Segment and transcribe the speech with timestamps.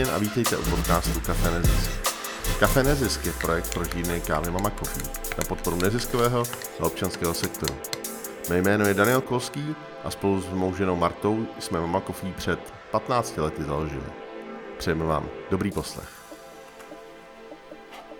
[0.00, 1.90] Martin a vítejte u podcastu Café Nezisk.
[2.58, 5.02] Café Nezisk je projekt pro žírny kávy Mama Coffee
[5.38, 6.42] na podporu neziskového
[6.80, 7.74] a občanského sektoru.
[8.50, 9.74] Mé jméno je Daniel Kolský
[10.04, 12.60] a spolu s mou ženou Martou jsme Mama Coffee před
[12.90, 14.06] 15 lety založili.
[14.78, 16.08] Přejeme vám dobrý poslech.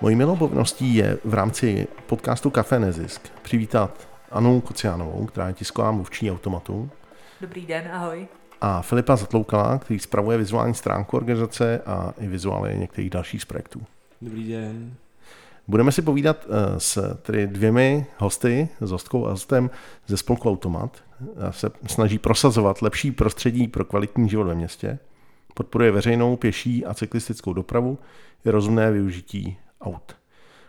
[0.00, 5.92] Mojí milou povinností je v rámci podcastu Café Nezisk přivítat Anu Kociánovou, která je tisková
[5.92, 6.90] mluvčí automatu.
[7.40, 13.10] Dobrý den, ahoj a Filipa Zatloukala, který spravuje vizuální stránku organizace a i vizuály některých
[13.10, 13.82] dalších z projektů.
[14.22, 14.94] Dobrý den.
[15.68, 19.70] Budeme si povídat eh, s tedy dvěmi hosty, s hostkou a hostem
[20.06, 21.04] ze spolku Automat.
[21.50, 24.98] Se snaží prosazovat lepší prostředí pro kvalitní život ve městě.
[25.54, 27.98] Podporuje veřejnou, pěší a cyklistickou dopravu
[28.44, 30.16] i rozumné využití aut.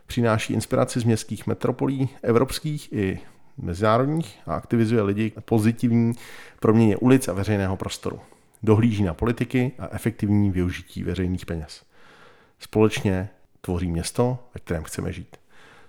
[0.06, 3.20] Přináší inspiraci z městských metropolí, evropských i
[3.62, 6.14] mezinárodních a aktivizuje lidi k pozitivní
[6.60, 8.20] proměně ulic a veřejného prostoru.
[8.64, 11.84] Dohlíží na politiky a efektivní využití veřejných peněz.
[12.60, 13.30] Společně
[13.62, 15.38] tvoří město, ve kterém chceme žít.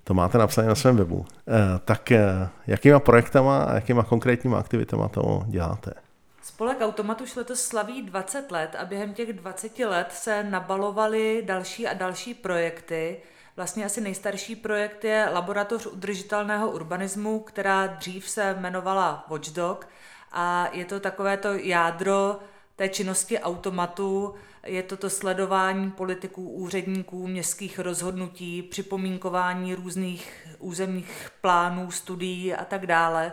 [0.04, 1.26] To máte napsané na svém webu.
[1.48, 1.52] Eh,
[1.84, 5.94] tak eh, jakýma projektama a jakýma konkrétníma aktivitama to děláte?
[6.42, 11.86] Spolek Automat už letos slaví 20 let a během těch 20 let se nabalovaly další
[11.86, 13.16] a další projekty.
[13.56, 19.88] Vlastně asi nejstarší projekt je Laboratoř udržitelného urbanismu, která dřív se jmenovala Watchdog
[20.32, 22.38] a je to takové to jádro
[22.76, 24.34] té činnosti automatu,
[24.66, 32.86] je to to sledování politiků, úředníků, městských rozhodnutí, připomínkování různých územních plánů, studií a tak
[32.86, 33.32] dále.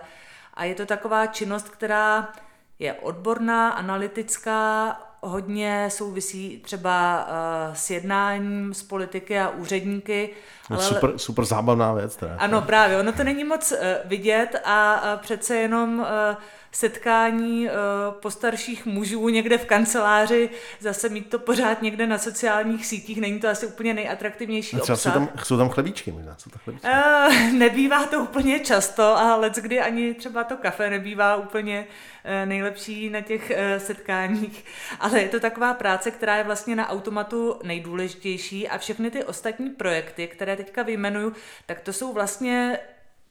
[0.54, 2.33] A je to taková činnost, která
[2.80, 10.30] je odborná, analytická, hodně souvisí třeba uh, s jednáním s politiky a úředníky.
[10.70, 10.84] Ale...
[10.84, 12.16] Super, super zábavná věc.
[12.16, 12.36] Teda.
[12.38, 13.00] Ano, právě.
[13.00, 16.06] Ono to není moc uh, vidět a uh, přece jenom uh,
[16.72, 17.72] setkání uh,
[18.20, 20.49] postarších mužů někde v kanceláři,
[20.80, 24.95] zase mít to pořád někde na sociálních sítích, není to asi úplně nejatraktivnější a třeba
[24.95, 25.14] obsah.
[25.14, 26.88] Jsou tam, jsou tam chlebíčky možná, jsou to chlebíčky.
[26.88, 31.88] Uh, nebývá to úplně často a let kdy ani třeba to kafe nebývá úplně
[32.26, 34.65] uh, nejlepší na těch uh, setkáních,
[34.99, 39.70] ale je to taková práce, která je vlastně na automatu nejdůležitější a všechny ty ostatní
[39.70, 41.33] projekty, které teďka vyjmenuju,
[41.65, 42.80] tak to jsou vlastně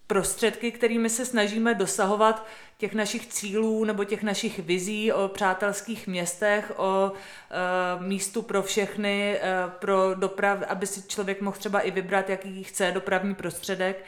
[0.06, 2.46] prostředky, kterými se snažíme dosahovat
[2.78, 9.36] těch našich cílů nebo těch našich vizí o přátelských městech, o e, místu pro všechny,
[9.36, 9.40] e,
[9.78, 14.04] pro doprav, aby si člověk mohl třeba i vybrat, jaký chce dopravní prostředek.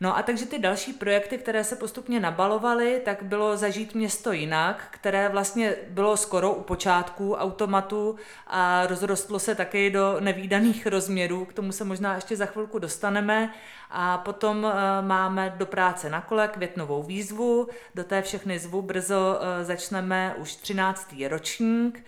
[0.00, 4.84] No a takže ty další projekty, které se postupně nabalovaly, tak bylo Zažít město jinak,
[4.90, 8.16] které vlastně bylo skoro u počátku automatu
[8.46, 13.54] a rozrostlo se taky do nevýdaných rozměrů, k tomu se možná ještě za chvilku dostaneme.
[13.90, 19.40] A potom eh, máme do práce na kole květnovou výzvu, do té všechny zvu brzo
[19.40, 21.14] eh, začneme už 13.
[21.28, 22.04] ročník.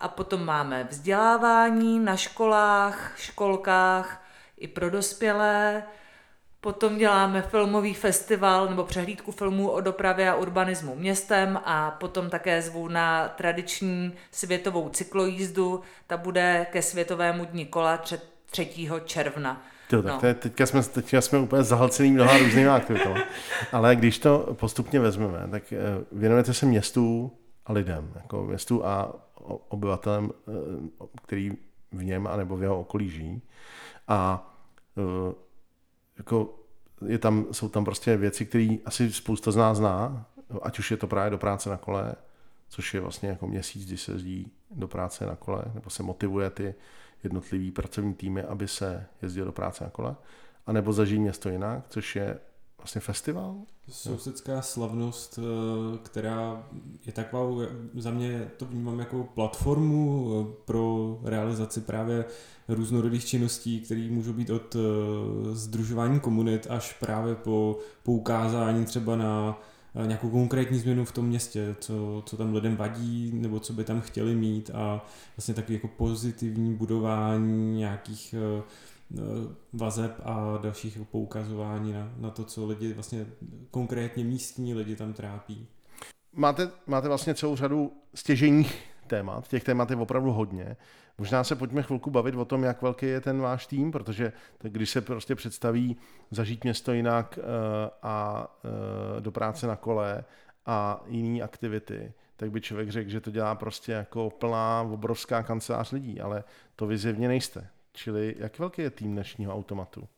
[0.00, 4.24] A potom máme vzdělávání na školách, školkách
[4.56, 5.82] i pro dospělé,
[6.64, 12.62] Potom děláme filmový festival nebo přehlídku filmů o dopravě a urbanismu městem a potom také
[12.62, 15.80] zvu na tradiční světovou cyklojízdu.
[16.06, 17.96] Ta bude ke Světovému dní kola
[18.50, 18.90] 3.
[19.04, 19.62] června.
[19.92, 20.20] Jo, tak no.
[20.20, 23.20] to je, teďka, jsme, teďka jsme úplně zahlcený mnoha různými aktivitami.
[23.72, 25.78] Ale když to postupně vezmeme, tak eh,
[26.12, 27.32] věnujete se městu
[27.66, 29.14] a lidem, jako městu a
[29.68, 30.52] obyvatelem, eh,
[31.22, 31.52] který
[31.92, 33.42] v něm anebo v jeho okolí žijí.
[34.08, 34.50] A
[34.98, 35.34] eh,
[36.22, 36.54] jako
[37.06, 40.26] je tam, jsou tam prostě věci, které asi spousta z nás zná,
[40.62, 42.14] ať už je to právě do práce na kole,
[42.68, 46.50] což je vlastně jako měsíc, kdy se jezdí do práce na kole, nebo se motivuje
[46.50, 46.74] ty
[47.22, 50.16] jednotlivý pracovní týmy, aby se jezdil do práce na kole,
[50.66, 52.38] anebo zažijí město jinak, což je
[52.82, 53.56] vlastně festival?
[53.88, 56.66] Sousedská slavnost, eh, která
[57.06, 62.24] je taková, za mě to vnímám jako platformu eh, pro realizaci právě
[62.68, 64.76] různorodých činností, které můžou být od
[65.52, 69.62] združování eh, komunit až právě po poukázání třeba na
[70.06, 74.00] nějakou konkrétní změnu v tom městě, co, co tam lidem vadí, nebo co by tam
[74.00, 75.06] chtěli mít a
[75.36, 78.62] vlastně taky jako pozitivní budování nějakých Eh,
[79.72, 83.26] vazeb a dalších poukazování na, na to, co lidi vlastně
[83.70, 85.66] konkrétně místní lidi tam trápí.
[86.32, 90.76] Máte, máte vlastně celou řadu stěžejních témat, těch témat je opravdu hodně.
[91.18, 94.32] Možná se pojďme chvilku bavit o tom, jak velký je ten váš tým, protože
[94.62, 95.96] když se prostě představí
[96.30, 97.42] zažít město jinak eh,
[98.02, 100.24] a eh, do práce na kole
[100.66, 105.92] a jiné aktivity, tak by člověk řekl, že to dělá prostě jako plná obrovská kancelář
[105.92, 106.44] lidí, ale
[106.76, 107.68] to vy zjevně nejste.
[107.92, 110.08] Čili jak velký je tým dnešního automatu?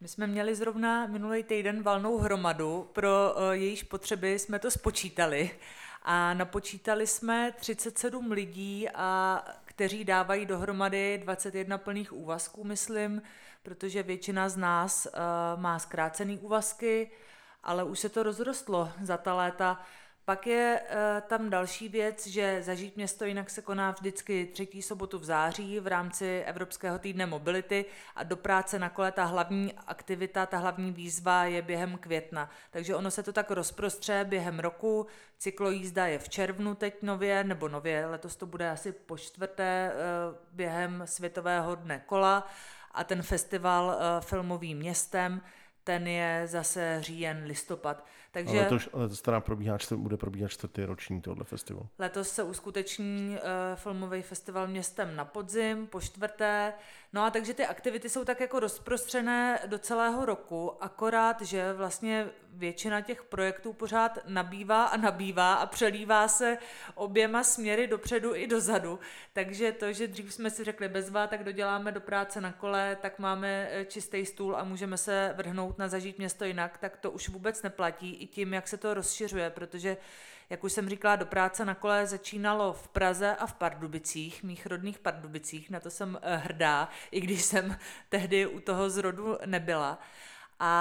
[0.00, 5.50] My jsme měli zrovna minulý týden valnou hromadu, pro uh, jejíž potřeby jsme to spočítali
[6.02, 13.22] a napočítali jsme 37 lidí, a kteří dávají dohromady 21 plných úvazků, myslím,
[13.62, 17.10] protože většina z nás uh, má zkrácený úvazky,
[17.62, 19.80] ale už se to rozrostlo za ta léta.
[20.24, 25.18] Pak je e, tam další věc, že Zažít město jinak se koná vždycky třetí sobotu
[25.18, 27.84] v září v rámci Evropského týdne mobility
[28.16, 32.50] a do práce na kole ta hlavní aktivita, ta hlavní výzva je během května.
[32.70, 35.06] Takže ono se to tak rozprostře během roku.
[35.38, 39.92] Cyklojízda je v červnu teď nově, nebo nově, letos to bude asi po čtvrté e,
[40.52, 42.46] během Světového dne kola
[42.92, 45.40] a ten festival e, filmovým městem
[45.84, 48.04] ten je zase říjen, listopad.
[48.34, 51.88] Takže ale letos, letos teda probíhá, bude probíhat čtvrtý ročník tohle festivalu.
[51.98, 53.40] Letos se uskuteční uh,
[53.74, 56.72] filmový festival městem na podzim, po čtvrté.
[57.12, 62.30] No a takže ty aktivity jsou tak jako rozprostřené do celého roku, akorát, že vlastně
[62.52, 66.58] většina těch projektů pořád nabývá a nabývá a přelívá se
[66.94, 68.98] oběma směry dopředu i dozadu.
[69.32, 73.18] Takže to, že dřív jsme si řekli bezva, tak doděláme do práce na kole, tak
[73.18, 77.28] máme eh, čistý stůl a můžeme se vrhnout na zažít město jinak, tak to už
[77.28, 79.96] vůbec neplatí i tím, jak se to rozšiřuje, protože,
[80.50, 84.66] jak už jsem říkala, do práce na kole začínalo v Praze a v Pardubicích, mých
[84.66, 87.76] rodných Pardubicích, na to jsem eh, hrdá, i když jsem
[88.08, 89.98] tehdy u toho zrodu nebyla.
[90.60, 90.74] A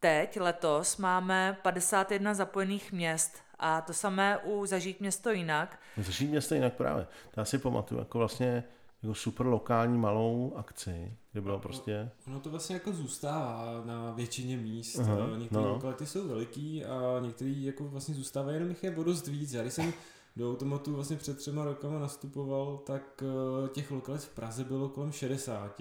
[0.00, 5.78] teď, letos, máme 51 zapojených měst a to samé u Zažít město jinak.
[5.96, 7.06] Zažít město jinak právě.
[7.30, 8.64] To já si pamatuju, jako vlastně
[9.02, 12.10] jako super lokální malou akci, kde bylo prostě...
[12.26, 14.96] Ono to vlastně jako zůstává na většině míst.
[14.96, 15.38] Uh-huh.
[15.38, 15.68] Některé no.
[15.68, 19.52] lokality jsou veliký a některé jako vlastně zůstávají, jenom jich je o dost víc.
[19.52, 19.92] Já když jsem
[20.36, 25.12] do automatu vlastně před třema rokama nastupoval, tak uh, těch lokalit v Praze bylo kolem
[25.12, 25.80] 60.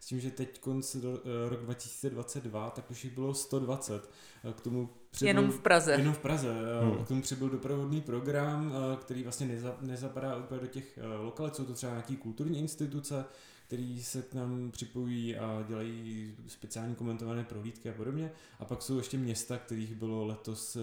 [0.00, 1.18] S tím, že teď konc do, uh,
[1.48, 4.10] rok 2022, tak už jich bylo 120.
[4.44, 5.92] Uh, k tomu přibyl, jenom v Praze.
[5.92, 6.54] Jenom v Praze.
[6.82, 7.04] Hmm.
[7.04, 11.56] K tomu přibyl doprovodný program, který vlastně neza, nezapadá úplně do těch lokalit.
[11.56, 13.24] Jsou to třeba nějaký kulturní instituce,
[13.72, 18.32] který se k nám připojí a dělají speciální komentované prohlídky a podobně.
[18.60, 20.76] A pak jsou ještě města, kterých bylo letos,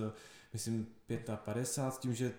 [0.54, 0.88] myslím,
[1.36, 2.32] 55, s tím, že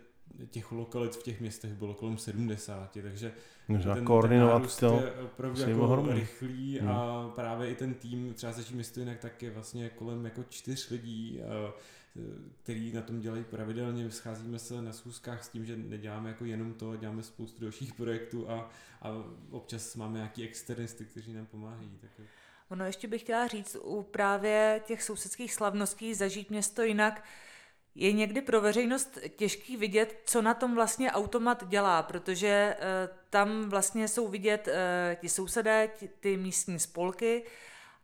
[0.50, 3.32] těch lokalit v těch městech bylo kolem 70, takže
[3.69, 6.14] Možná ten, koordinovat ten to je opravdu jako ohromný.
[6.14, 6.88] rychlý hmm.
[6.91, 10.91] a právě i ten tým, třeba začí město jinak, tak je vlastně kolem jako čtyř
[10.91, 11.41] lidí,
[12.62, 16.75] který na tom dělají pravidelně, scházíme se na schůzkách s tím, že neděláme jako jenom
[16.75, 18.71] to, děláme spoustu dalších projektů a,
[19.03, 19.09] a
[19.51, 21.99] občas máme nějaký externisty, kteří nám pomáhají.
[22.01, 22.11] Tak
[22.71, 27.25] Ono ještě bych chtěla říct, u právě těch sousedských slavností zažít město jinak,
[27.95, 33.71] je někdy pro veřejnost těžký vidět, co na tom vlastně automat dělá, protože uh, tam
[33.71, 34.75] vlastně jsou vidět uh,
[35.21, 37.45] ti sousedé, ti, ty místní spolky,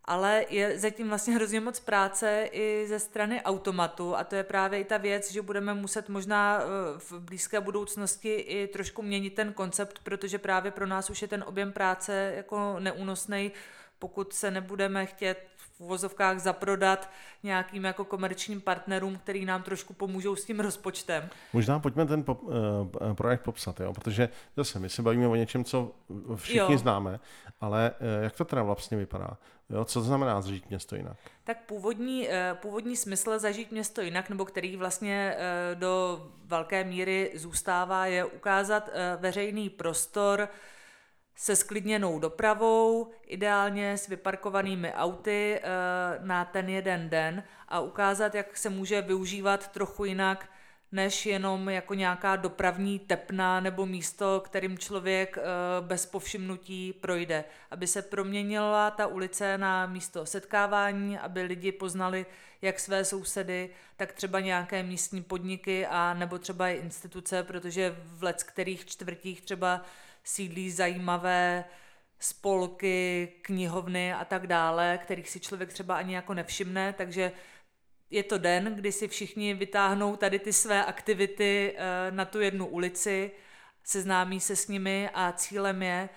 [0.06, 4.80] ale je zatím vlastně hrozně moc práce i ze strany automatu a to je právě
[4.80, 9.52] i ta věc, že budeme muset možná uh, v blízké budoucnosti i trošku měnit ten
[9.52, 13.52] koncept, protože právě pro nás už je ten objem práce jako neúnosný,
[13.98, 17.10] pokud se nebudeme chtět v uvozovkách zaprodat
[17.42, 21.28] nějakým jako komerčním partnerům, který nám trošku pomůžou s tím rozpočtem.
[21.52, 22.52] Možná pojďme ten pop, uh,
[23.14, 23.92] projekt popsat, jo?
[23.92, 25.92] protože zase my se bavíme o něčem, co
[26.34, 26.78] všichni jo.
[26.78, 27.20] známe,
[27.60, 29.38] ale uh, jak to teda vlastně vypadá?
[29.70, 29.84] Jo?
[29.84, 31.16] Co to znamená zažít město jinak?
[31.44, 37.32] Tak původní, uh, původní smysl zažít město jinak, nebo který vlastně uh, do velké míry
[37.34, 40.48] zůstává, je ukázat uh, veřejný prostor,
[41.36, 45.68] se sklidněnou dopravou, ideálně s vyparkovanými auty eh,
[46.22, 50.50] na ten jeden den a ukázat, jak se může využívat trochu jinak
[50.92, 55.42] než jenom jako nějaká dopravní tepna nebo místo, kterým člověk eh,
[55.80, 57.44] bez povšimnutí projde.
[57.70, 62.26] Aby se proměnila ta ulice na místo setkávání, aby lidi poznali
[62.62, 68.22] jak své sousedy, tak třeba nějaké místní podniky a nebo třeba i instituce, protože v
[68.22, 69.84] let kterých čtvrtích třeba
[70.24, 71.64] sídlí zajímavé
[72.18, 77.32] spolky, knihovny a tak dále, kterých si člověk třeba ani jako nevšimne, takže
[78.10, 82.66] je to den, kdy si všichni vytáhnou tady ty své aktivity eh, na tu jednu
[82.66, 83.30] ulici,
[83.84, 86.08] seznámí se s nimi a cílem je,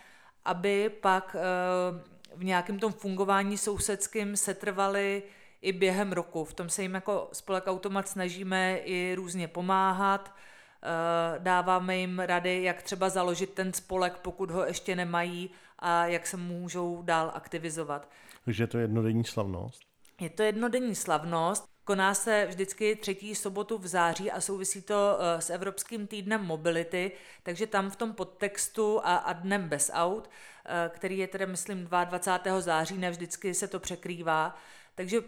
[0.45, 5.23] aby pak eh, v nějakém tom fungování sousedským setrvali
[5.61, 6.45] i během roku.
[6.45, 10.35] V tom se jim jako spolek Automat snažíme i různě pomáhat,
[10.83, 16.27] eh, dáváme jim rady, jak třeba založit ten spolek, pokud ho ještě nemají a jak
[16.27, 18.09] se můžou dál aktivizovat.
[18.45, 19.81] Takže je to jednodenní slavnost?
[20.21, 21.69] Je to jednodenní slavnost.
[21.89, 27.11] Koná se vždycky třetí sobotu v září a souvisí to eh, s Evropským týdnem mobility,
[27.43, 30.29] takže tam v tom podtextu a, a dnem bez aut,
[30.65, 32.61] eh, který je tedy, myslím, 22.
[32.61, 34.55] září, ne vždycky se to překrývá,
[34.95, 35.21] takže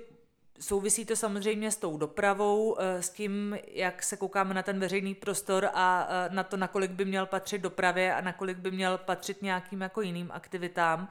[0.59, 5.69] Souvisí to samozřejmě s tou dopravou, s tím, jak se koukáme na ten veřejný prostor
[5.73, 10.01] a na to, nakolik by měl patřit dopravě a nakolik by měl patřit nějakým jako
[10.01, 11.09] jiným aktivitám.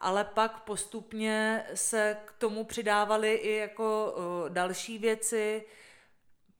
[0.00, 4.14] Ale pak postupně se k tomu přidávaly i jako
[4.48, 5.64] další věci,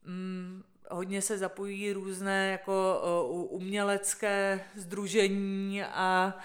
[0.04, 3.02] mm, hodně se zapojí různé jako
[3.50, 6.38] umělecké združení a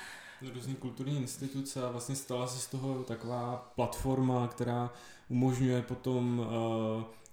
[0.53, 4.93] různý kulturní instituce a vlastně stala se z toho taková platforma, která
[5.29, 6.47] umožňuje potom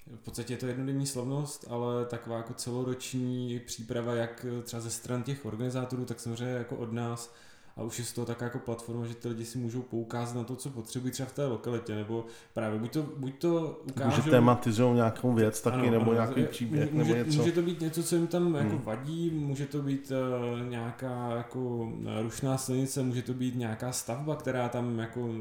[0.07, 5.23] v podstatě je to jednodenní slavnost, ale taková jako celoroční příprava, jak třeba ze stran
[5.23, 7.35] těch organizátorů, tak samozřejmě jako od nás
[7.79, 10.45] a už je z toho taková jako platforma, že ty lidi si můžou poukázat na
[10.45, 14.17] to, co potřebují třeba v té lokalitě, nebo právě buď to, buď to ukážou...
[14.17, 17.39] Může tematizují nějakou věc taky, ano, nebo ano, nějaký příběh, může, nebo něco.
[17.39, 18.83] Může to být něco, co jim tam jako hmm.
[18.85, 21.93] vadí, může to být uh, nějaká jako
[22.23, 25.37] rušná silnice, může to být nějaká stavba, která tam jako uh,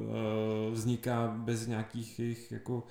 [0.72, 2.84] vzniká bez nějakých jejich jako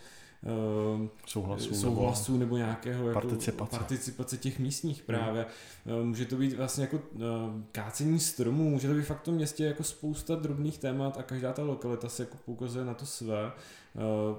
[1.27, 3.51] souhlasů, souhlasů nebo, nebo nějakého participace.
[3.51, 5.47] Jako participace těch místních právě.
[5.87, 6.09] Hmm.
[6.09, 7.23] Může to být vlastně jako uh,
[7.73, 11.53] kácení stromů, může to být fakt v tom městě jako spousta drobných témat a každá
[11.53, 13.53] ta lokalita se jako poukazuje na to své,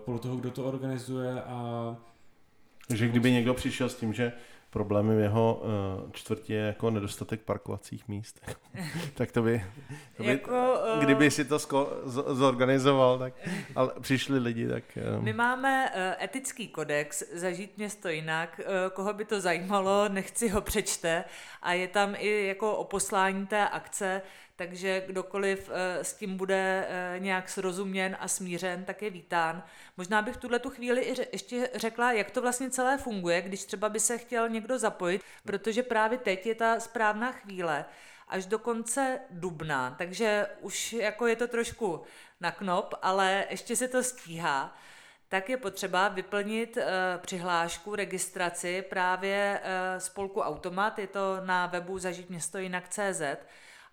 [0.06, 1.98] podle toho, kdo to organizuje a
[2.88, 4.32] takže kdyby někdo přišel s tím, že
[4.70, 5.62] problémy v jeho
[6.04, 8.42] uh, čtvrtě je jako nedostatek parkovacích míst.
[9.14, 9.66] tak to by,
[10.18, 11.88] to by jako, uh, kdyby si to sko-
[12.36, 13.34] zorganizoval, tak,
[13.76, 14.84] ale přišli lidi, tak...
[15.18, 15.24] Um.
[15.24, 18.62] My máme etický kodex, zažít město jinak,
[18.94, 21.24] koho by to zajímalo, nechci ho přečte
[21.62, 24.22] a je tam i jako o poslání té akce,
[24.58, 29.64] takže kdokoliv eh, s tím bude eh, nějak srozuměn a smířen, tak je vítán.
[29.98, 33.90] Možná bych tuhle tu chvíli i ještě řekla, jak to vlastně celé funguje, když třeba
[33.90, 37.86] by se chtěl někdo zapojit, protože právě teď je ta správná chvíle
[38.28, 42.04] až do konce dubna, takže už jako je to trošku
[42.42, 44.78] na knop, ale ještě se to stíhá.
[45.30, 46.84] Tak je potřeba vyplnit uh,
[47.18, 53.22] přihlášku, registraci právě uh, spolku Automat, je to na webu zažít město jinak CZ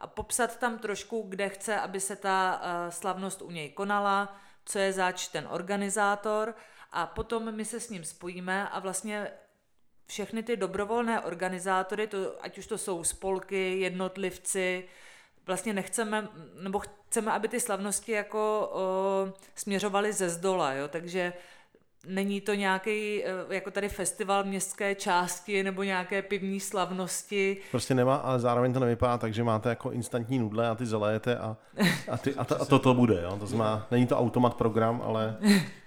[0.04, 4.78] a popsat tam trošku, kde chce, aby se ta uh, slavnost u něj konala, co
[4.78, 6.54] je zač ten organizátor
[6.92, 9.30] a potom my se s ním spojíme a vlastně
[10.06, 14.88] všechny ty dobrovolné organizátory, to, ať už to jsou spolky, jednotlivci,
[15.46, 16.28] vlastně nechceme,
[16.62, 20.88] nebo chceme, aby ty slavnosti jako o, směřovaly ze zdola, jo?
[20.88, 21.32] takže
[22.06, 27.56] Není to nějaký, eh, jako tady festival městské části nebo nějaké pivní slavnosti.
[27.70, 31.36] Prostě nemá, ale zároveň to nevypadá tak, že máte jako instantní nudle a ty zalejete
[31.36, 31.56] a,
[32.10, 33.22] a, ty, a, to, a to, to bude.
[33.22, 33.36] Jo?
[33.40, 35.36] To znamená, není to automat program, ale...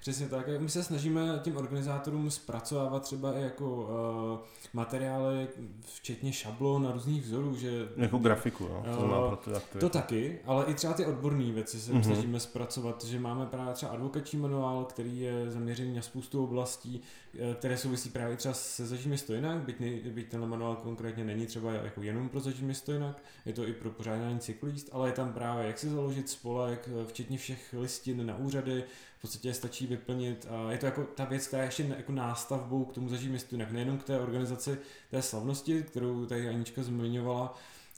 [0.07, 0.47] Přesně tak.
[0.59, 4.39] My se snažíme těm organizátorům zpracovávat třeba i jako uh,
[4.73, 5.47] materiály,
[5.95, 7.87] včetně šablon a různých vzorů, že...
[7.97, 8.83] Jako grafiku, jo?
[8.95, 12.01] To, uh, pro ty to taky, ale i třeba ty odborné věci se mm-hmm.
[12.01, 17.01] snažíme zpracovat, že máme právě třeba advokační manuál, který je zaměřený na spoustu oblastí,
[17.39, 21.23] eh, které souvisí právě třeba se zažím město jinak, byť, ne, byť ten manuál konkrétně
[21.23, 25.09] není třeba jako jenom pro zažím město jinak, je to i pro pořádání cyklíst, ale
[25.09, 28.83] je tam právě jak si založit spolek, včetně všech listin na úřady,
[29.17, 32.85] v podstatě stačí vyplnit a je to jako ta věc, která je ještě jako nástavbou
[32.85, 34.77] k tomu zažím městu nejenom k té organizaci
[35.11, 37.53] té slavnosti, kterou tady Anička zmiňovala,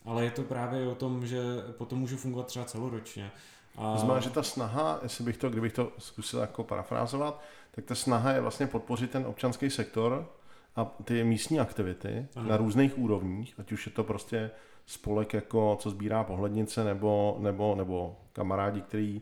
[0.06, 1.42] ale je to právě o tom, že
[1.78, 3.32] potom můžu fungovat třeba celoročně.
[3.76, 3.98] A...
[3.98, 8.32] Znamená, že ta snaha, jestli bych to, kdybych to zkusil jako parafrázovat, tak ta snaha
[8.32, 10.30] je vlastně podpořit ten občanský sektor
[10.76, 12.50] a ty místní aktivity ano.
[12.50, 14.52] na různých úrovních, ať už je to prostě
[14.86, 19.22] spolek, jako co sbírá pohlednice, nebo, nebo, nebo kamarádi, který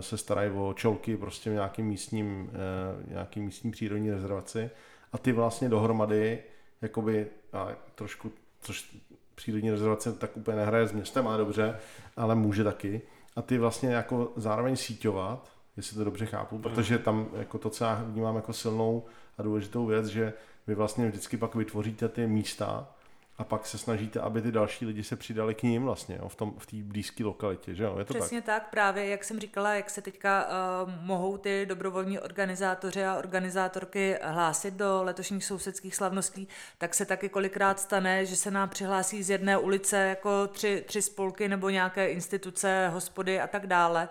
[0.00, 4.70] se starají o čolky prostě v nějakým místním, uh, nějakým místním přírodní rezervaci.
[5.12, 6.38] A ty vlastně dohromady
[6.82, 8.96] jakoby a trošku, což
[9.34, 11.78] přírodní rezervace tak úplně nehraje s městem, ale dobře,
[12.16, 13.02] ale může taky,
[13.36, 17.84] a ty vlastně jako zároveň síťovat, jestli to dobře chápu, protože tam jako to, co
[17.84, 19.04] já vnímám jako silnou
[19.38, 20.32] a důležitou věc, že
[20.66, 22.95] vy vlastně vždycky pak vytvoříte ty místa,
[23.38, 26.36] a pak se snažíte, aby ty další lidi se přidali k ním vlastně jo, v
[26.36, 26.44] té
[26.76, 27.98] v blízké lokalitě, že jo?
[27.98, 28.62] Je to Přesně tak?
[28.62, 34.18] tak, právě jak jsem říkala, jak se teďka uh, mohou ty dobrovolní organizátoři a organizátorky
[34.22, 39.30] hlásit do letošních sousedských slavností, tak se taky kolikrát stane, že se nám přihlásí z
[39.30, 44.08] jedné ulice jako tři, tři spolky nebo nějaké instituce, hospody a tak dále.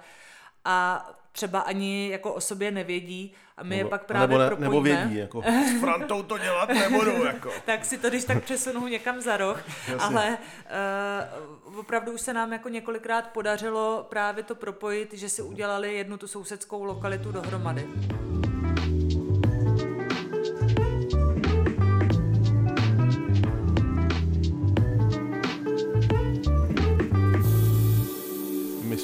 [0.65, 1.05] A
[1.35, 4.69] třeba ani jako o sobě nevědí a my nebo, je pak právě nebo, ne, propojíme.
[4.69, 5.41] Nebo vědí, jako
[5.77, 7.25] s Frantou to dělat nebudu.
[7.25, 7.51] Jako.
[7.65, 9.63] tak si to když tak přesunu někam za roh,
[9.99, 10.37] ale
[11.65, 16.17] uh, opravdu už se nám jako několikrát podařilo právě to propojit, že si udělali jednu
[16.17, 17.87] tu sousedskou lokalitu dohromady.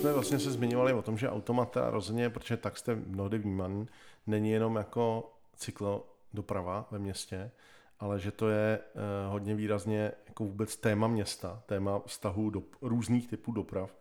[0.01, 3.87] Jsme vlastně se zmiňovali o tom, že automata rozhodně, protože tak jste mnohdy vnímaný,
[4.27, 7.51] není jenom jako cyklodoprava ve městě,
[7.99, 13.27] ale že to je uh, hodně výrazně jako vůbec téma města, téma vztahu do různých
[13.27, 13.97] typů doprav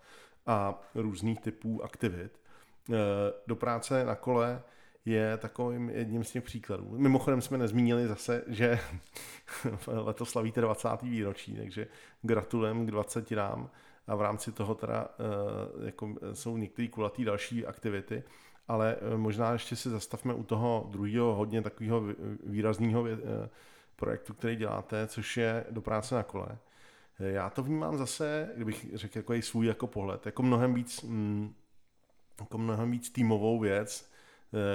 [0.47, 2.41] a různých typů aktivit.
[2.89, 2.97] Uh,
[3.47, 4.63] do práce na kole
[5.05, 6.95] je takovým jedním z těch příkladů.
[6.99, 8.79] Mimochodem jsme nezmínili zase, že
[9.87, 10.89] letos slavíte 20.
[11.03, 11.87] výročí, takže
[12.23, 13.71] gratulujeme k 20 nám
[14.11, 15.09] a v rámci toho teda
[15.77, 18.23] uh, jako jsou některé kulatý další aktivity,
[18.69, 22.03] ale možná ještě si zastavme u toho druhého hodně takového
[22.47, 23.05] výrazného
[23.97, 26.59] projektu, který děláte, což je do práce na kole.
[27.19, 31.55] Já to vnímám zase, kdybych řekl jako svůj jako pohled, jako mnohem víc, mm,
[32.41, 34.20] jako mnohem víc týmovou věc, eh,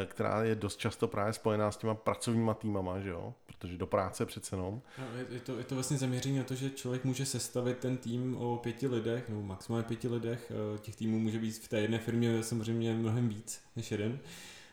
[0.05, 3.34] která je dost často právě spojená s těma pracovníma týmama, že jo?
[3.58, 4.82] protože do práce přece jenom.
[5.00, 8.38] No, je, to, je to vlastně zaměření na to, že člověk může sestavit ten tým
[8.38, 12.00] o pěti lidech, nebo maximálně pěti lidech, eh, těch týmů může být v té jedné
[12.00, 14.20] firmě samozřejmě mnohem víc než jeden.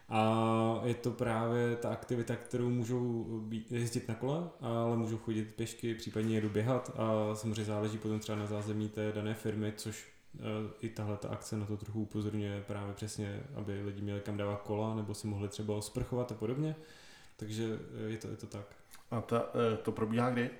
[0.09, 5.54] A je to právě ta aktivita, kterou můžou být, jezdit na kole, ale můžou chodit
[5.54, 10.09] pěšky, případně jedu běhat a samozřejmě záleží potom třeba na zázemí té dané firmy, což
[10.09, 10.21] eh,
[10.80, 14.62] i tahle ta akce na to trochu upozorňuje právě přesně, aby lidi měli kam dávat
[14.62, 16.76] kola nebo si mohli třeba osprchovat a podobně.
[17.36, 18.66] Takže eh, je to, je to tak.
[19.10, 20.50] A ta, eh, to probíhá kdy?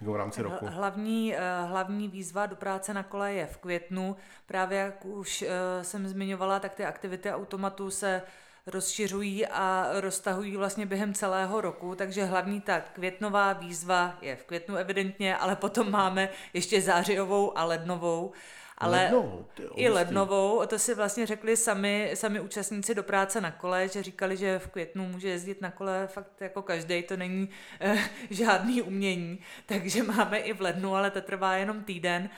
[0.00, 0.66] Jako v rámci roku.
[0.66, 1.34] Hlavní,
[1.66, 4.16] hlavní výzva do práce na kole je v květnu.
[4.46, 5.44] Právě jak už
[5.82, 8.22] jsem zmiňovala, tak ty aktivity automatu se
[8.66, 14.76] rozšiřují a roztahují vlastně během celého roku, takže hlavní ta květnová výzva je v květnu
[14.76, 18.32] evidentně, ale potom máme ještě zářijovou a lednovou.
[18.78, 23.50] Ale lednovou, tyjo, i lednovou, to si vlastně řekli sami, sami účastníci do práce na
[23.50, 27.48] kole, že říkali, že v květnu může jezdit na kole fakt jako každý, to není
[27.80, 27.98] eh,
[28.30, 32.30] žádný umění, takže máme i v lednu, ale to trvá jenom týden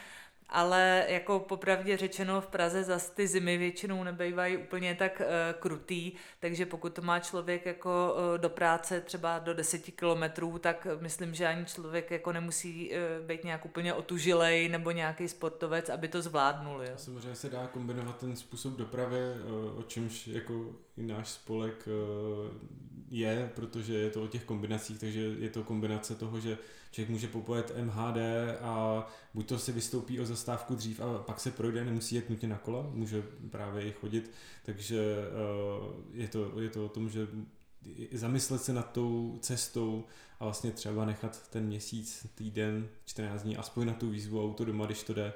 [0.48, 6.12] ale jako popravdě řečeno v Praze zas ty zimy většinou nebejvají úplně tak uh, krutý,
[6.40, 11.34] takže pokud to má člověk jako uh, do práce třeba do deseti kilometrů, tak myslím,
[11.34, 16.22] že ani člověk jako nemusí uh, být nějak úplně otužilej nebo nějaký sportovec, aby to
[16.22, 16.82] zvládnul.
[16.82, 16.92] Jo.
[16.96, 22.52] Samozřejmě se dá kombinovat ten způsob dopravy, uh, o čemž jako i náš spolek uh,
[23.10, 26.58] je, protože je to o těch kombinacích, takže je to kombinace toho, že
[26.98, 28.16] člověk může popojet MHD
[28.60, 32.48] a buď to si vystoupí o zastávku dřív a pak se projde, nemusí jet nutně
[32.48, 34.30] na kola, může právě i chodit,
[34.64, 35.16] takže
[35.80, 37.28] uh, je to, je to o tom, že
[38.12, 40.04] zamyslet se nad tou cestou
[40.40, 44.86] a vlastně třeba nechat ten měsíc, týden, 14 dní aspoň na tu výzvu auto doma,
[44.86, 45.32] když to jde,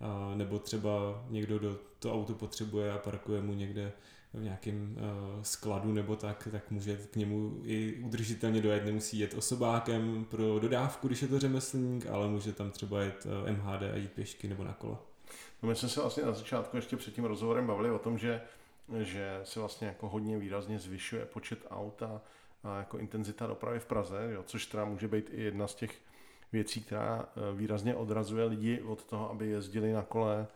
[0.00, 3.92] uh, nebo třeba někdo do to auto potřebuje a parkuje mu někde
[4.34, 9.34] v nějakém uh, skladu nebo tak, tak může k němu i udržitelně dojet, nemusí jet
[9.34, 13.82] osobákem pro dodávku, když je to řemeslník, ale může tam třeba jet uh, eh, MHD
[13.82, 14.98] a jít pěšky nebo na kolo.
[15.62, 18.40] No my jsme se vlastně na začátku ještě před tím rozhovorem bavili o tom, že,
[18.98, 22.20] že se vlastně jako hodně výrazně zvyšuje počet auta
[22.64, 25.98] a jako intenzita dopravy v Praze, jo, což teda může být i jedna z těch
[26.52, 30.46] věcí, která eh, výrazně odrazuje lidi od toho, aby jezdili na kole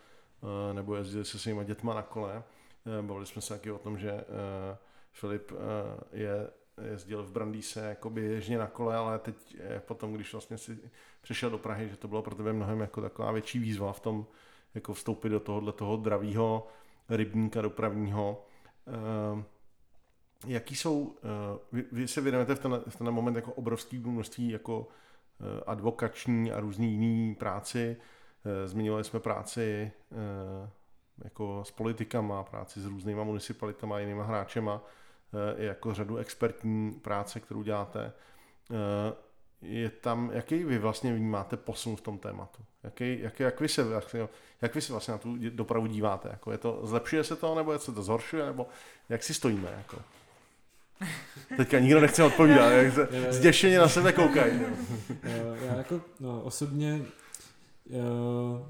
[0.73, 2.43] nebo jezdili se svýma dětma na kole.
[2.87, 4.25] Eh, bavili jsme se taky o tom, že eh,
[5.13, 5.57] Filip eh,
[6.13, 6.51] je
[6.91, 10.79] jezdil v Brandýse jako běžně na kole, ale teď potom, když vlastně si
[11.21, 14.27] přišel do Prahy, že to bylo pro tebe mnohem jako taková větší výzva v tom,
[14.75, 16.67] jako vstoupit do tohohle toho dravého
[17.09, 18.47] rybníka dopravního.
[20.47, 21.17] Jaký jsou,
[21.73, 24.89] vy, vy se věnujete v ten, v ten moment jako obrovský množství jako
[25.67, 27.97] advokační a různý jiný práci.
[28.67, 29.93] Zmiňovali jsme práci
[31.25, 34.83] jako s politikama, práci s různýma municipalitama a jinýma hráčema,
[35.57, 38.13] i eh, jako řadu expertní práce, kterou děláte.
[38.71, 39.15] Eh,
[39.63, 42.63] je tam, jaký vy vlastně vnímáte posun v tom tématu?
[42.83, 44.17] Jaký, jaký, jak, vy se, jak,
[44.63, 46.29] jak vy se vlastně na tu dopravu díváte?
[46.29, 48.67] Jako je to, zlepšuje se to, nebo se to zhoršuje, nebo
[49.09, 49.71] jak si stojíme?
[49.77, 50.03] Jako?
[51.57, 54.61] Teďka nikdo nechce odpovídat, jak se zděšeně na sebe koukají.
[55.61, 57.03] Já jako no, osobně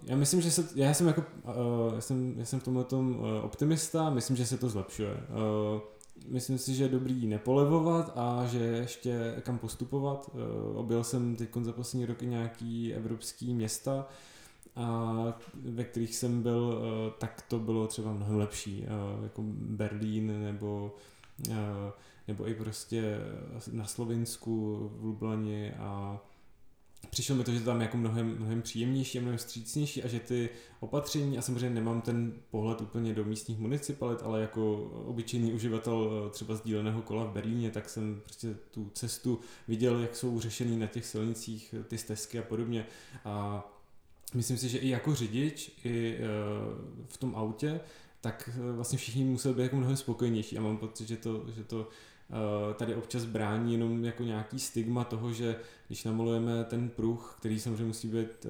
[0.03, 1.25] já myslím, že se, já jsem jako,
[1.95, 5.17] já jsem, já jsem v tomhle tom optimista, myslím, že se to zlepšuje.
[6.29, 10.31] Myslím si, že je dobrý nepolevovat a že ještě kam postupovat.
[10.75, 14.09] Objel jsem teď za poslední roky nějaký evropský města,
[14.77, 16.83] a ve kterých jsem byl,
[17.19, 18.87] tak to bylo třeba mnohem lepší,
[19.23, 20.95] jako Berlín nebo
[22.29, 23.19] nebo i prostě
[23.73, 26.21] na Slovinsku, v Lublani a
[27.11, 30.21] přišlo mi to, že tam je jako mnohem, mnohem příjemnější a mnohem střícnější a že
[30.21, 30.49] ty
[30.81, 36.31] opatření, a samozřejmě nemám ten pohled úplně do místních municipalit, ale jako obyčejný uživatel eh,
[36.31, 40.87] třeba sdíleného kola v Berlíně, tak jsem prostě tu cestu viděl, jak jsou řešený na
[40.87, 42.87] těch silnicích ty stezky a podobně.
[43.25, 43.65] A
[44.35, 46.19] myslím si, že i jako řidič, i
[47.07, 47.81] v tom autě,
[48.21, 51.89] tak vlastně všichni museli být jako mnohem spokojenější a mám pocit, že to, že to
[51.89, 52.16] Eh,
[52.75, 57.85] tady občas brání jenom jako nějaký stigma toho, že když namalujeme ten pruh, který samozřejmě
[57.85, 58.49] musí být eh,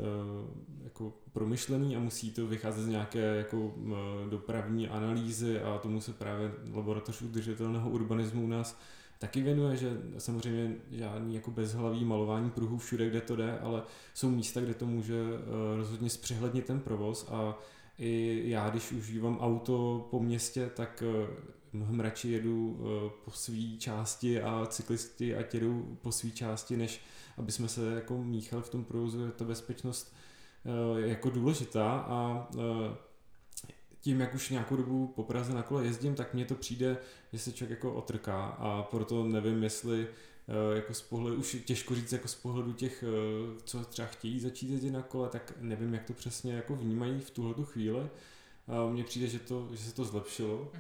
[0.85, 6.13] jako promyšlený a musí to vycházet z nějaké jako eh, dopravní analýzy a tomu se
[6.13, 8.79] právě laboratoř udržitelného urbanismu u nás
[9.19, 13.83] taky věnuje, že samozřejmě žádný jako bezhlavý malování pruhů všude, kde to jde, ale
[14.15, 15.23] jsou místa, kde to může
[15.77, 17.59] rozhodně zpřehlednit ten provoz a
[17.99, 21.03] i já, když užívám auto po městě, tak
[21.77, 27.01] mnohem radši jedu eh, po své části a cyklisti a jedu po své části, než
[27.37, 30.15] aby jsme se jako míchali v tom provozu, ta bezpečnost
[30.65, 32.97] eh, jako důležitá a eh,
[34.01, 36.97] tím, jak už nějakou dobu po Praze na kole jezdím, tak mně to přijde,
[37.33, 40.09] že se člověk jako otrká a proto nevím, jestli
[40.75, 43.05] jako z pohledu, už těžko říct jako z pohledu těch,
[43.65, 47.31] co třeba chtějí začít jezdit na kole, tak nevím, jak to přesně jako vnímají v
[47.31, 48.09] tuhle chvíli.
[48.91, 50.73] Mně přijde, že, to, že se to zlepšilo.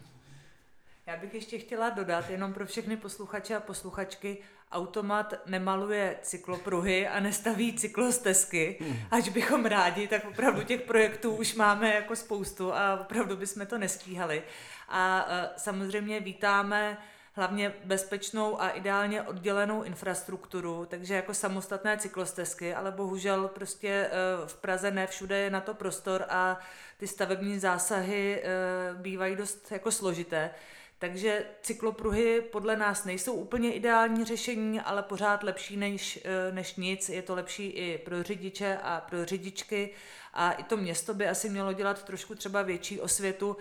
[1.07, 4.38] Já bych ještě chtěla dodat, jenom pro všechny posluchače a posluchačky,
[4.73, 8.79] automat nemaluje cyklopruhy a nestaví cyklostezky.
[9.11, 13.79] Ať bychom rádi, tak opravdu těch projektů už máme jako spoustu a opravdu bychom to
[13.79, 14.42] nestíhali.
[14.88, 16.99] A e, samozřejmě vítáme
[17.33, 24.11] hlavně bezpečnou a ideálně oddělenou infrastrukturu, takže jako samostatné cyklostezky, ale bohužel prostě e,
[24.47, 26.59] v Praze ne všude je na to prostor a
[26.97, 28.49] ty stavební zásahy e,
[28.95, 30.51] bývají dost jako složité.
[30.98, 37.09] Takže cyklopruhy podle nás nejsou úplně ideální řešení, ale pořád lepší než, eh, než nic.
[37.09, 39.90] Je to lepší i pro řidiče a pro řidičky
[40.35, 43.56] a i to město by asi mělo dělat trošku třeba větší osvětu,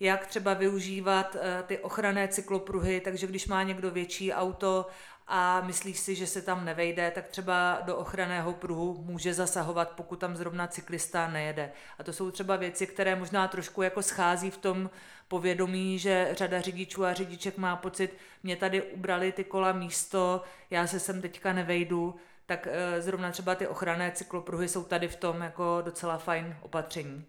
[0.00, 4.86] jak třeba využívat eh, ty ochranné cyklopruhy, takže když má někdo větší auto
[5.32, 10.18] a myslí si, že se tam nevejde, tak třeba do ochranného pruhu může zasahovat, pokud
[10.18, 11.72] tam zrovna cyklista nejede.
[11.98, 14.90] A to jsou třeba věci, které možná trošku jako schází v tom
[15.30, 20.86] povědomí, že řada řidičů a řidiček má pocit, mě tady ubrali ty kola místo, já
[20.86, 22.16] se sem teďka nevejdu,
[22.46, 27.24] tak eh, zrovna třeba ty ochranné cyklopruhy jsou tady v tom jako docela fajn opatření.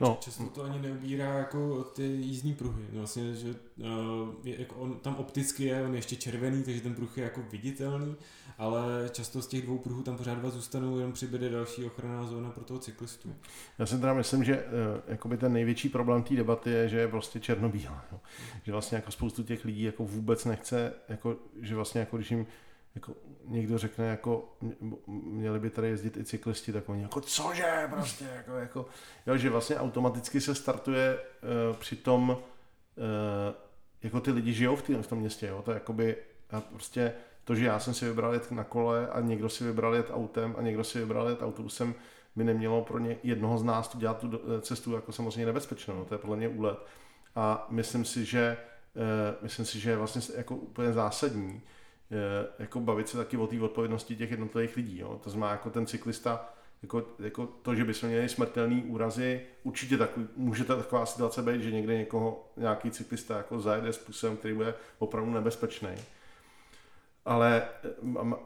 [0.00, 0.18] No.
[0.20, 2.82] Často to ani neubírá jako ty jízdní pruhy.
[2.92, 3.86] No vlastně, že uh,
[4.44, 7.42] je, jako on tam opticky je, on je ještě červený, takže ten pruh je jako
[7.50, 8.16] viditelný,
[8.58, 12.50] ale často z těch dvou pruhů tam pořád dva zůstanou, jenom přibude další ochranná zóna
[12.50, 13.34] pro toho cyklistu.
[13.78, 14.62] Já si teda myslím, že uh,
[15.08, 18.04] jakoby ten největší problém té debaty je, že je prostě černobílá.
[18.12, 18.20] No.
[18.62, 22.46] Že vlastně jako spoustu těch lidí jako vůbec nechce, jako, že vlastně jako když jim
[22.96, 23.12] jako
[23.44, 24.56] někdo řekne, jako
[25.06, 27.88] měli by tady jezdit i cyklisti, tak oni jako cože?
[27.90, 28.86] Prostě, jako, jako
[29.26, 32.36] jo, že vlastně automaticky se startuje uh, při tom, uh,
[34.02, 36.16] jako ty lidi žijou v, tý, v tom městě, jo, to je jakoby,
[36.50, 37.12] a prostě
[37.44, 40.54] to, že já jsem si vybral jet na kole a někdo si vybral jet autem
[40.58, 41.94] a někdo si vybral jet autobusem,
[42.36, 45.94] by nemělo pro ně jednoho z nás tu dělat tu eh, cestu jako samozřejmě nebezpečnou,
[45.96, 46.78] no, to je podle mě úlet.
[47.34, 48.56] A myslím si, že
[48.94, 49.02] uh,
[49.42, 51.62] myslím si, že je vlastně jako úplně zásadní,
[52.58, 54.98] jako bavit se taky o té odpovědnosti těch jednotlivých lidí.
[54.98, 55.20] Jo.
[55.24, 60.10] To znamená, jako ten cyklista, jako, jako to, že bychom měli smrtelné úrazy, určitě tak,
[60.36, 65.32] může taková situace být, že někde někoho, nějaký cyklista jako zajede způsobem, který bude opravdu
[65.32, 65.90] nebezpečný.
[67.24, 67.68] Ale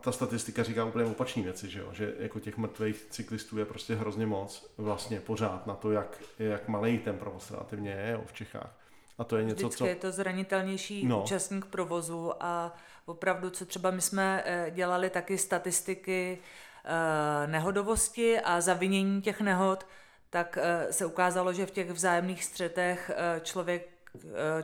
[0.01, 1.88] ta statistika říká úplně opačné věci, že, jo?
[1.92, 6.68] že jako těch mrtvých cyklistů je prostě hrozně moc vlastně pořád na to, jak, jak
[6.68, 8.80] malý ten provoz relativně je jo, v Čechách.
[9.21, 9.87] A to je něco, Vždycky co...
[9.87, 11.23] je to zranitelnější no.
[11.23, 12.75] účastník provozu a
[13.07, 16.39] opravdu, co třeba my jsme eh, dělali taky statistiky
[16.85, 19.87] eh, nehodovosti a zavinění těch nehod,
[20.31, 23.11] tak eh, se ukázalo, že v těch vzájemných střetech
[23.43, 23.89] člověk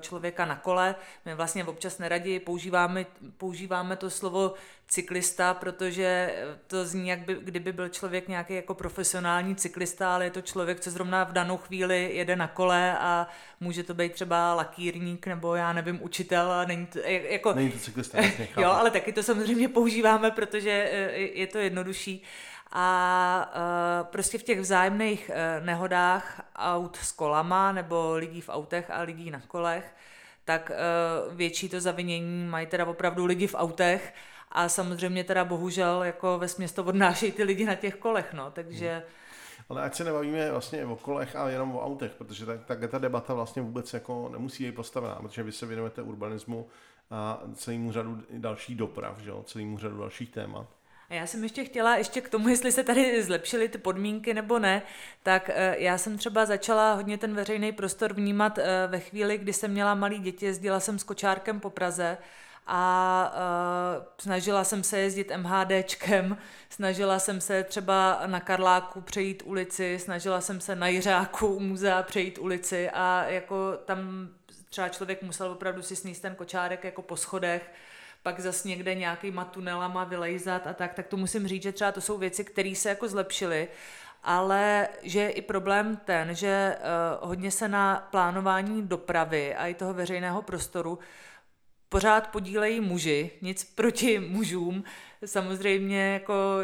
[0.01, 0.95] člověka na kole.
[1.25, 3.07] My vlastně občas neradi používáme,
[3.37, 4.55] používáme to slovo
[4.89, 6.35] cyklista, protože
[6.67, 10.81] to zní, jak by, kdyby byl člověk nějaký jako profesionální cyklista, ale je to člověk,
[10.81, 13.29] co zrovna v danou chvíli jede na kole a
[13.61, 16.99] může to být třeba lakírník nebo já nevím, učitel a není to
[17.31, 17.53] jako...
[17.53, 18.19] Není to cyklista,
[18.57, 22.23] Jo, ale taky to samozřejmě používáme, protože eh, je to jednodušší
[22.73, 28.91] a uh, prostě v těch vzájemných uh, nehodách aut s kolama nebo lidí v autech
[28.91, 29.95] a lidí na kolech,
[30.45, 34.15] tak uh, větší to zavinění mají teda opravdu lidi v autech
[34.53, 38.93] a samozřejmě teda bohužel jako ve to odnášejí ty lidi na těch kolech, no, takže...
[38.93, 39.03] Hmm.
[39.69, 42.99] Ale ať se nebavíme vlastně o kolech, ale jenom o autech, protože tak, tak ta
[42.99, 46.69] debata vlastně vůbec jako nemusí být postavená, protože vy se věnujete urbanismu
[47.11, 50.76] a celému řadu dalších doprav, že jo, celému řadu dalších témat.
[51.11, 54.59] A já jsem ještě chtěla, ještě k tomu, jestli se tady zlepšily ty podmínky nebo
[54.59, 54.83] ne,
[55.23, 59.53] tak eh, já jsem třeba začala hodně ten veřejný prostor vnímat eh, ve chvíli, kdy
[59.53, 62.19] jsem měla malý děti, jezdila jsem s kočárkem po Praze
[62.67, 63.33] a
[63.99, 66.39] uh, snažila jsem se jezdit MHDčkem,
[66.71, 72.03] snažila jsem se třeba na Karláku přejít ulici, snažila jsem se na Jiřáku u muzea
[72.03, 74.29] přejít ulici a jako tam
[74.69, 77.71] třeba člověk musel opravdu si sníst ten kočárek jako po schodech,
[78.27, 82.01] pak zas někde nějakýma tunelama vylejzat a tak, tak to musím říct, že třeba to
[82.01, 83.69] jsou věci, které se jako zlepšily,
[84.23, 89.75] ale že je i problém ten, že uh, hodně se na plánování dopravy a i
[89.75, 90.99] toho veřejného prostoru
[91.89, 94.85] pořád podílejí muži, nic proti mužům,
[95.25, 96.59] samozřejmě jako,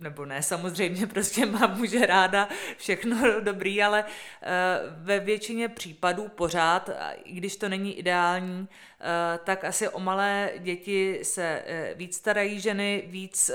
[0.00, 4.48] nebo ne samozřejmě, prostě mám muže ráda, všechno dobrý, ale eh,
[4.88, 6.90] ve většině případů pořád,
[7.24, 8.68] i když to není ideální,
[9.00, 13.50] eh, tak asi o malé děti se eh, víc starají ženy, víc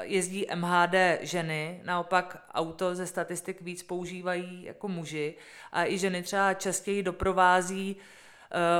[0.00, 5.34] jezdí MHD ženy, naopak auto ze statistik víc používají jako muži
[5.72, 8.02] a i ženy třeba častěji doprovází Eh,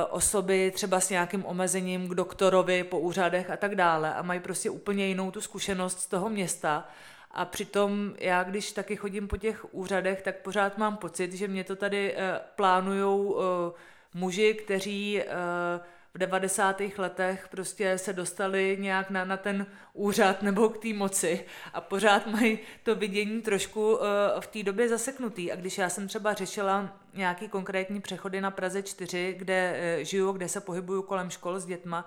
[0.09, 4.69] osoby třeba s nějakým omezením k doktorovi po úřadech a tak dále a mají prostě
[4.69, 6.87] úplně jinou tu zkušenost z toho města.
[7.31, 11.63] A přitom já, když taky chodím po těch úřadech, tak pořád mám pocit, že mě
[11.63, 13.79] to tady eh, plánujou eh,
[14.13, 15.21] muži, kteří
[16.13, 16.81] v 90.
[16.97, 22.27] letech prostě se dostali nějak na, na ten úřad nebo k té moci a pořád
[22.27, 23.99] mají to vidění trošku uh,
[24.39, 25.51] v té době zaseknutý.
[25.51, 30.31] A když já jsem třeba řešila nějaký konkrétní přechody na Praze 4, kde uh, žiju,
[30.31, 32.05] kde se pohybuju kolem škol s dětma,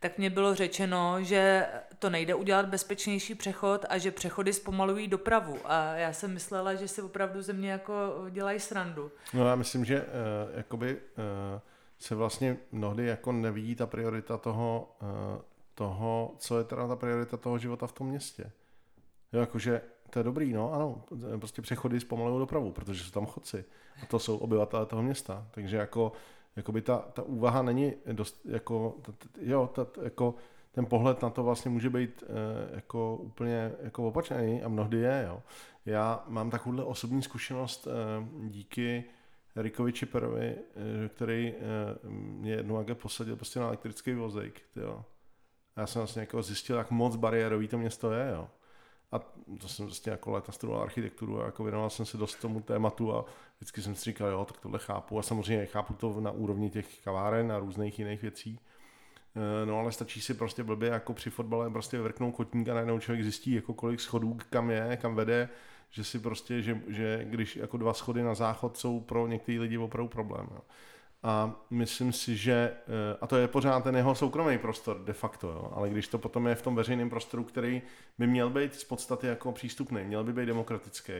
[0.00, 1.66] tak mě bylo řečeno, že
[1.98, 5.58] to nejde udělat bezpečnější přechod a že přechody zpomalují dopravu.
[5.64, 7.92] A já jsem myslela, že si opravdu ze mě jako
[8.30, 9.10] dělají srandu.
[9.34, 10.06] No já myslím, že uh,
[10.56, 11.60] jakoby uh
[12.04, 15.42] se vlastně mnohdy jako nevidí ta priorita toho, eh,
[15.74, 18.50] toho, co je teda ta priorita toho života v tom městě.
[19.32, 21.02] Jo, jakože to je dobrý, no ano,
[21.38, 23.64] prostě přechody zpomalují dopravu, protože jsou tam chodci
[24.02, 26.12] a to jsou obyvatelé toho města, takže jako
[26.56, 28.96] jakoby ta, ta úvaha není dost, jako,
[29.40, 30.34] jo, ta, jako
[30.72, 35.24] ten pohled na to vlastně může být e, jako úplně jako opačný a mnohdy je,
[35.28, 35.42] jo.
[35.86, 37.90] Já mám takovouhle osobní zkušenost e,
[38.48, 39.04] díky
[39.56, 44.62] Rikovi Čiperovi, eh, který eh, mě jednou jak posadil prostě na elektrický vozejk.
[44.74, 45.04] Tyjo.
[45.76, 48.30] Já jsem vlastně jako zjistil, jak moc bariérový to město je.
[48.34, 48.48] Jo.
[49.12, 49.18] A
[49.60, 53.14] to jsem prostě jako léta studoval architekturu a jako věnoval jsem se dost tomu tématu
[53.14, 53.24] a
[53.56, 55.18] vždycky jsem si říkal, jo, tak tohle chápu.
[55.18, 58.60] A samozřejmě chápu to na úrovni těch kaváren a různých jiných věcí.
[59.36, 62.98] Eh, no ale stačí si prostě blbě jako při fotbale prostě vrknout kotník a najednou
[62.98, 65.48] člověk zjistí, jako kolik schodů kam je, kam vede,
[65.90, 69.78] že si prostě, že, že když jako dva schody na záchod jsou pro některé lidi
[69.78, 70.48] opravdu problém.
[70.50, 70.60] Jo.
[71.26, 75.48] A myslím si, že, eh, a to je pořád ten jeho soukromý prostor de facto,
[75.48, 77.82] jo, ale když to potom je v tom veřejném prostoru, který
[78.18, 81.12] by měl být z podstaty jako přístupný, měl by být demokratický,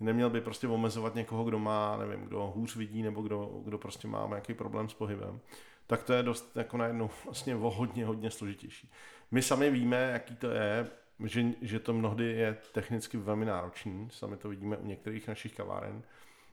[0.00, 4.08] neměl by prostě omezovat někoho, kdo má, nevím, kdo hůř vidí, nebo kdo, kdo prostě
[4.08, 5.40] má nějaký problém s pohybem,
[5.86, 8.90] tak to je dost jako najednou vlastně o hodně, hodně složitější.
[9.30, 10.86] My sami víme, jaký to je,
[11.28, 14.08] že, že to mnohdy je technicky velmi náročný.
[14.10, 16.02] Sami to vidíme u některých našich kaváren,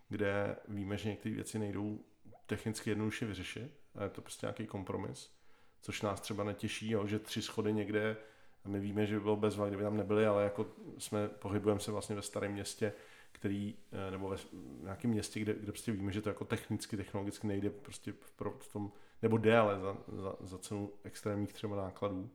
[0.10, 2.00] kde víme, že některé věci nejdou
[2.46, 3.72] technicky jednoduše vyřešit.
[3.96, 5.34] A je to prostě nějaký kompromis,
[5.82, 8.18] což nás třeba netěší, jo, že tři schody někde,
[8.66, 10.66] a my víme, že by bylo bezva, kdyby tam nebyly, ale jako
[10.98, 12.94] jsme, pohybujeme se vlastně ve starém městě,
[13.32, 14.38] který, eh, nebo ve
[14.84, 18.14] nějakém městě, kde, kde prostě víme, že to jako technicky, technologicky nejde prostě
[18.60, 22.30] v, tom, nebo jde, ale za, za, za cenu extrémních třeba nákladů.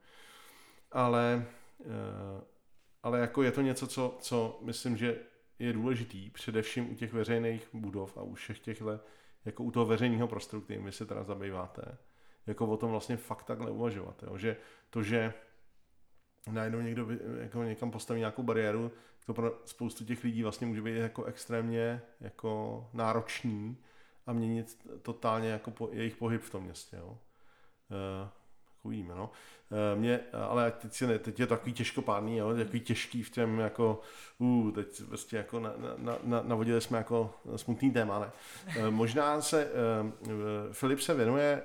[0.92, 1.46] Ale
[3.02, 5.18] ale jako je to něco, co, co myslím, že
[5.58, 9.00] je důležitý, především u těch veřejných budov a u všech těchhle,
[9.44, 11.98] jako u toho veřejného prostoru, kterým vy se teda zabýváte,
[12.46, 14.38] jako o tom vlastně fakt takhle uvažovat, jo?
[14.38, 14.56] že
[14.90, 15.34] to, že
[16.52, 17.08] najednou někdo
[17.40, 18.90] jako někam postaví nějakou bariéru,
[19.26, 23.76] to pro spoustu těch lidí vlastně může být jako extrémně jako náročný
[24.26, 26.96] a měnit totálně jako po, jejich pohyb v tom městě.
[26.96, 27.18] Jo?
[28.84, 29.30] Uvidíme, no.
[29.70, 34.00] Eh, mě, ale teď, si teď je takový těžkopádný, jo, takový těžký v těm jako,
[34.38, 38.30] uh, teď prostě jako na, na, na, navodili jsme jako smutný téma, ne.
[38.76, 40.32] Eh, možná se, uh,
[40.72, 41.62] Filip se věnuje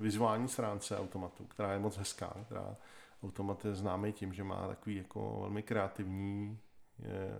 [0.00, 2.76] vizuální stránce automatu, která je moc hezká, která
[3.24, 6.58] automat je známý tím, že má takový jako velmi kreativní,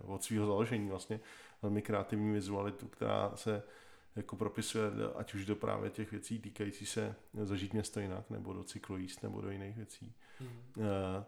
[0.06, 1.20] od svého založení vlastně,
[1.62, 3.62] velmi kreativní vizualitu, která se
[4.16, 4.84] jako propisuje,
[5.16, 9.40] ať už do právě těch věcí týkající se zažít město jinak, nebo do cyklojíst, nebo
[9.40, 10.14] do jiných věcí.
[10.40, 10.48] Mm.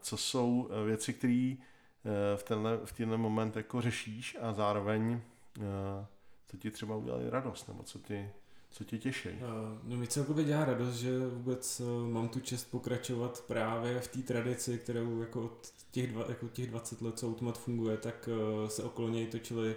[0.01, 5.20] Co jsou eh, věci, které eh, v tenhle, v tenhle moment jako řešíš a zároveň
[6.47, 8.31] co ti třeba udělali radost, nebo co ti,
[8.70, 9.29] co tě těší?
[9.83, 14.79] No mi celkově dělá radost, že vůbec mám tu čest pokračovat právě v té tradici,
[14.79, 18.29] kterou jako od těch, dva, jako těch 20 let, co automat funguje, tak
[18.68, 19.77] se okolo něj točili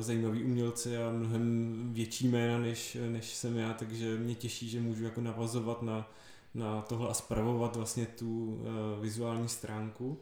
[0.00, 5.04] zajímaví umělci a mnohem větší jména, než, než jsem já, takže mě těší, že můžu
[5.04, 6.12] jako navazovat na,
[6.54, 10.20] na tohle a spravovat vlastně tu uh, vizuální stránku.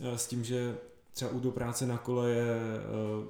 [0.00, 0.76] Uh, s tím, že
[1.12, 2.56] třeba u do práce na kole je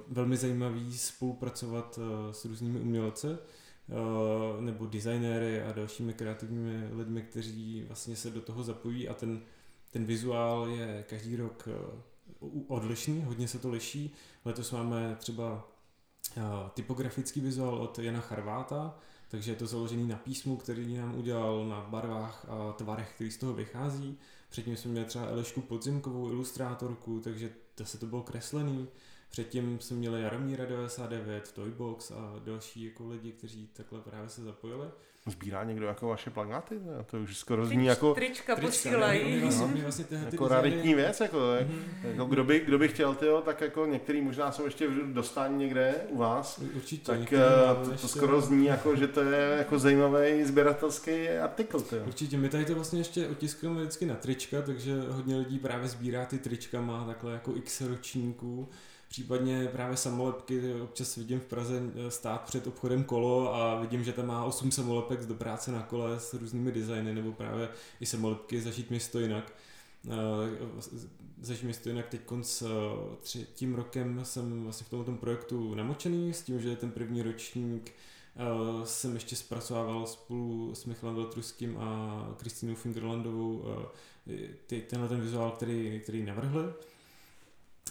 [0.07, 1.99] velmi zajímavý spolupracovat
[2.31, 3.27] s různými umělci
[4.59, 9.41] nebo designéry a dalšími kreativními lidmi, kteří vlastně se do toho zapojí a ten,
[9.91, 11.67] ten vizuál je každý rok
[12.67, 14.13] odlišný, hodně se to liší.
[14.45, 15.71] Letos máme třeba
[16.37, 18.97] uh, typografický vizuál od Jana Charváta,
[19.29, 23.37] takže je to založený na písmu, který nám udělal, na barvách a tvarech, který z
[23.37, 24.17] toho vychází.
[24.49, 28.87] Předtím jsme měli třeba Elešku Podzimkovou, ilustrátorku, takže to se to bylo kreslený.
[29.29, 34.87] Předtím jsme měli Jaromíra 99, Toybox a další jako lidi, kteří takhle právě se zapojili.
[35.27, 36.79] Sbírá někdo jako vaše plagáty?
[37.05, 38.13] To už skoro zní jako...
[38.13, 39.39] Trička, trička posílají.
[39.41, 42.07] Vlastně, vlastně jako raritní věc, jako, mm-hmm.
[42.07, 45.57] jako kdo, by, kdo by chtěl, tyjo, tak jako některý možná jsou ještě v dostání
[45.57, 46.61] někde u vás.
[46.75, 47.05] Určitě.
[47.05, 51.79] Tak uh, to, to skoro zní jako, že to je jako zajímavý sběratelský artikl.
[51.79, 52.03] Tyjo.
[52.05, 56.25] Určitě, my tady to vlastně ještě otiskujeme vždycky na trička, takže hodně lidí právě sbírá
[56.25, 58.69] ty trička, má takhle jako x ročníků.
[59.07, 64.13] Případně právě samolepky, občas vidím v Praze eh, stát před obchodem kolo a vidím, že
[64.13, 68.61] tam má 8 samolepek do práce na kole s různými designy, nebo právě i samolepky
[68.61, 69.53] zažít město jinak.
[70.07, 70.11] Eh,
[71.41, 76.41] zažít město jinak teď s eh, třetím rokem jsem vlastně v tomto projektu namočený s
[76.41, 77.93] tím, že ten první ročník
[78.83, 83.65] jsem ještě zpracovával spolu s Michalem Veltruským a Kristýnou Fingerlandovou
[84.67, 86.63] ty, tenhle ten vizuál, který, který navrhli.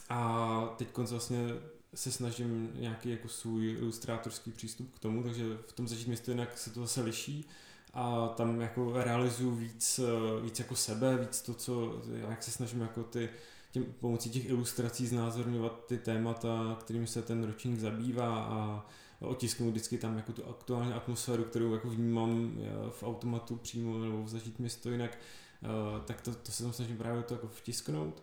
[0.09, 1.49] A teď vlastně
[1.95, 6.59] se snažím nějaký jako svůj ilustrátorský přístup k tomu, takže v tom začít město jinak
[6.59, 7.49] se to zase liší
[7.95, 10.01] a tam jako realizuju víc,
[10.43, 13.31] víc jako sebe, víc to, co, jak se snažím jako ty,
[13.71, 18.87] tím, pomocí těch ilustrací znázorňovat ty témata, kterými se ten ročník zabývá a
[19.21, 22.59] otisknu vždycky tam jako tu aktuální atmosféru, kterou jako vnímám
[22.91, 25.19] v automatu přímo nebo v zažít město jinak,
[25.63, 25.69] eh,
[26.05, 28.23] tak to, to se tam snažím právě to jako vtisknout.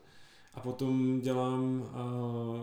[0.53, 1.87] A potom dělám uh,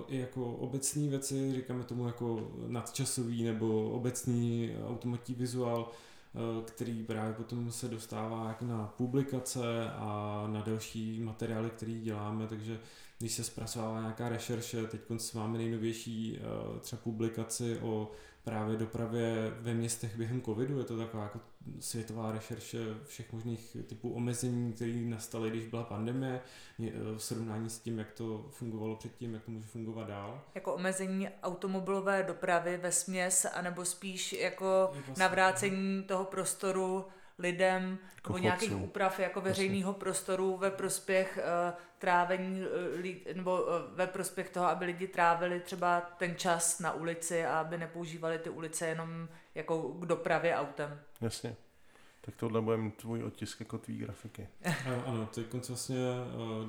[0.08, 7.32] i jako obecné věci, říkáme tomu jako nadčasový nebo obecný automatní vizuál, uh, který právě
[7.32, 12.80] potom se dostává jako na publikace a na další materiály, které děláme, takže
[13.18, 15.00] když se zpracovává nějaká rešerše, teď
[15.34, 18.10] máme nejnovější uh, třeba publikaci o
[18.44, 20.78] právě dopravě ve městech během covidu.
[20.78, 21.40] Je to taková jako
[21.80, 26.40] světová rešerše všech možných typů omezení, které nastaly, když byla pandemie,
[26.86, 30.42] eh, v srovnání s tím, jak to fungovalo předtím, jak to může fungovat dál.
[30.54, 37.04] Jako omezení automobilové dopravy ve směs, anebo spíš jako vlastně, navrácení toho prostoru
[37.38, 43.68] lidem jako nebo nějakých úprav jako veřejného prostoru ve prospěch uh, trávení uh, nebo uh,
[43.94, 48.50] ve prospěch toho, aby lidi trávili třeba ten čas na ulici a aby nepoužívali ty
[48.50, 51.00] ulice jenom jako k dopravě autem.
[51.20, 51.56] Jasně.
[52.20, 54.48] Tak tohle bude mít tvůj otisk jako tvý grafiky.
[54.86, 55.96] ano, ano, teď vlastně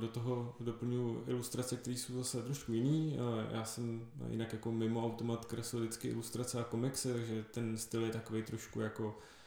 [0.00, 3.18] do toho doplňuji ilustrace, které jsou zase trošku jiný.
[3.52, 8.10] Já jsem jinak jako mimo automat kreslil vždycky ilustrace a komiksy, takže ten styl je
[8.10, 9.39] takový trošku jako Eh,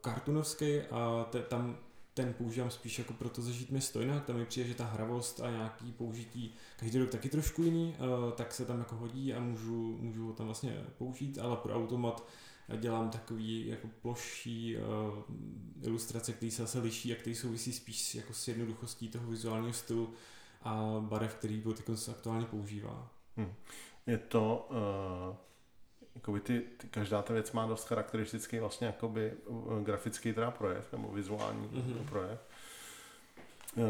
[0.00, 1.76] kartunovský a te, tam
[2.14, 5.50] ten používám spíš jako proto zažít město jinak, tam mi přijde, že ta hravost a
[5.50, 9.98] nějaký použití každý rok taky trošku jiný, eh, tak se tam jako hodí a můžu,
[10.00, 12.28] můžu ho tam vlastně použít, ale pro automat
[12.76, 14.82] dělám takový jako ploší uh,
[15.82, 20.14] ilustrace, které se zase liší a které souvisí spíš jako s jednoduchostí toho vizuálního stylu
[20.62, 21.62] a barev, který
[21.94, 23.10] se aktuálně používá.
[23.36, 23.52] Hmm.
[24.06, 25.49] Je to uh
[26.14, 30.92] jakoby ty, ty, každá ta věc má dost charakteristický vlastně jakoby uh, grafický teda projev,
[30.92, 32.08] nebo vizuální mm-hmm.
[32.08, 32.40] projev.
[33.76, 33.84] Uh,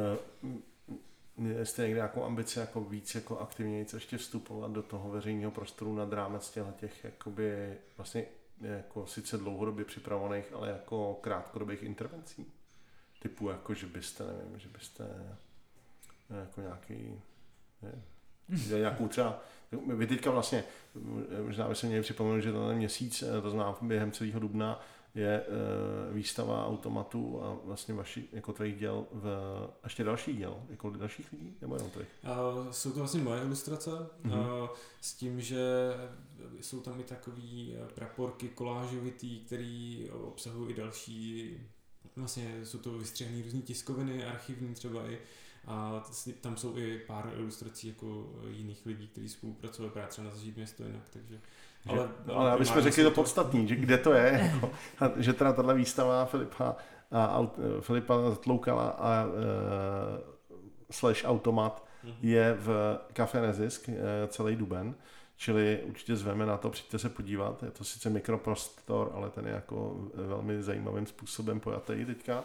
[1.62, 6.12] Jste někde nějakou ambici jako víc jako aktivněji ještě vstupovat do toho veřejného prostoru nad
[6.12, 8.26] rámec těch jakoby vlastně
[8.60, 12.52] jako sice dlouhodobě připravovaných, ale jako krátkodobých intervencí?
[13.18, 15.36] Typu jako, že byste, nevím, že byste
[16.40, 17.22] jako nějaký
[17.82, 18.02] ne,
[18.78, 20.64] nějakou třeba, vy teďka vlastně,
[21.42, 24.80] možná by se měli připomenout, že ten měsíc, eh, to znamená během celého dubna,
[25.14, 29.28] je uh, výstava automatu a vlastně vaši, jako tvých děl v,
[29.84, 32.08] ještě další děl, jako dalších lidí, nebo jenom tvých?
[32.22, 34.62] Uh, jsou to vlastně moje ilustrace, uh-huh.
[34.62, 34.68] uh,
[35.00, 35.60] s tím, že
[36.60, 41.56] jsou tam i takový praporky kolážovitý, který obsahují i další,
[42.16, 45.18] vlastně jsou to vystřihané různé tiskoviny, archivní třeba i,
[45.70, 46.02] a
[46.40, 50.82] tam jsou i pár ilustrací jako jiných lidí, kteří spolupracují právě třeba na Zažít město
[50.82, 51.40] jinak, takže...
[51.84, 55.32] Že, ale, ale aby jsme řekli to podstatný, že kde to je, jako, a, že
[55.32, 56.76] teda tahle výstava Filipa,
[57.10, 57.50] a, a,
[57.80, 59.32] Filipa Tloukala a uh,
[60.90, 62.14] slash automat mm-hmm.
[62.22, 63.94] je v Café Nezisk uh,
[64.28, 64.94] celý duben,
[65.36, 69.52] čili určitě zveme na to, přijďte se podívat, je to sice mikroprostor, ale ten je
[69.52, 72.44] jako velmi zajímavým způsobem pojatý teďka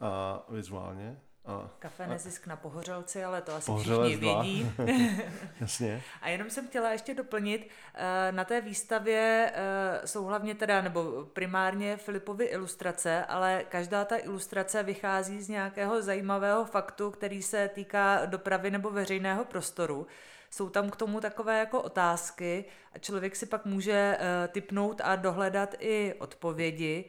[0.00, 1.16] a vizuálně.
[1.50, 4.42] A, Kafe nezisk na Pohořelci, ale to asi Pohořelec všichni dva.
[4.42, 4.72] vědí.
[5.60, 6.02] jasně.
[6.22, 11.26] A jenom jsem chtěla ještě doplnit, eh, na té výstavě eh, jsou hlavně teda, nebo
[11.32, 18.26] primárně Filipovy ilustrace, ale každá ta ilustrace vychází z nějakého zajímavého faktu, který se týká
[18.26, 20.06] dopravy nebo veřejného prostoru.
[20.50, 25.16] Jsou tam k tomu takové jako otázky a člověk si pak může eh, typnout a
[25.16, 27.04] dohledat i odpovědi.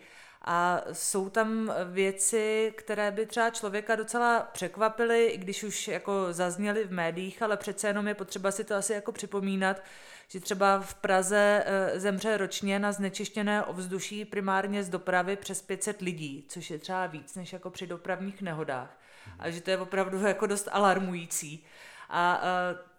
[0.45, 6.83] A jsou tam věci, které by třeba člověka docela překvapily, i když už jako zazněly
[6.83, 9.81] v médiích, ale přece jenom je potřeba si to asi jako připomínat,
[10.27, 16.01] že třeba v Praze eh, zemře ročně na znečištěné ovzduší primárně z dopravy přes 500
[16.01, 18.97] lidí, což je třeba víc než jako při dopravních nehodách.
[19.39, 21.65] A že to je opravdu jako dost alarmující.
[22.09, 22.91] A eh,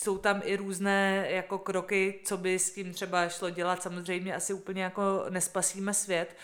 [0.00, 3.82] jsou tam i různé jako kroky, co by s tím třeba šlo dělat.
[3.82, 6.36] Samozřejmě asi úplně jako nespasíme svět,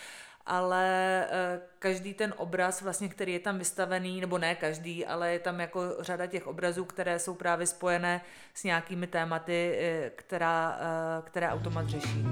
[0.47, 5.39] ale eh, každý ten obraz, vlastně, který je tam vystavený, nebo ne každý, ale je
[5.39, 8.21] tam jako řada těch obrazů, které jsou právě spojené
[8.55, 12.25] s nějakými tématy, eh, která, eh, které automat řeší.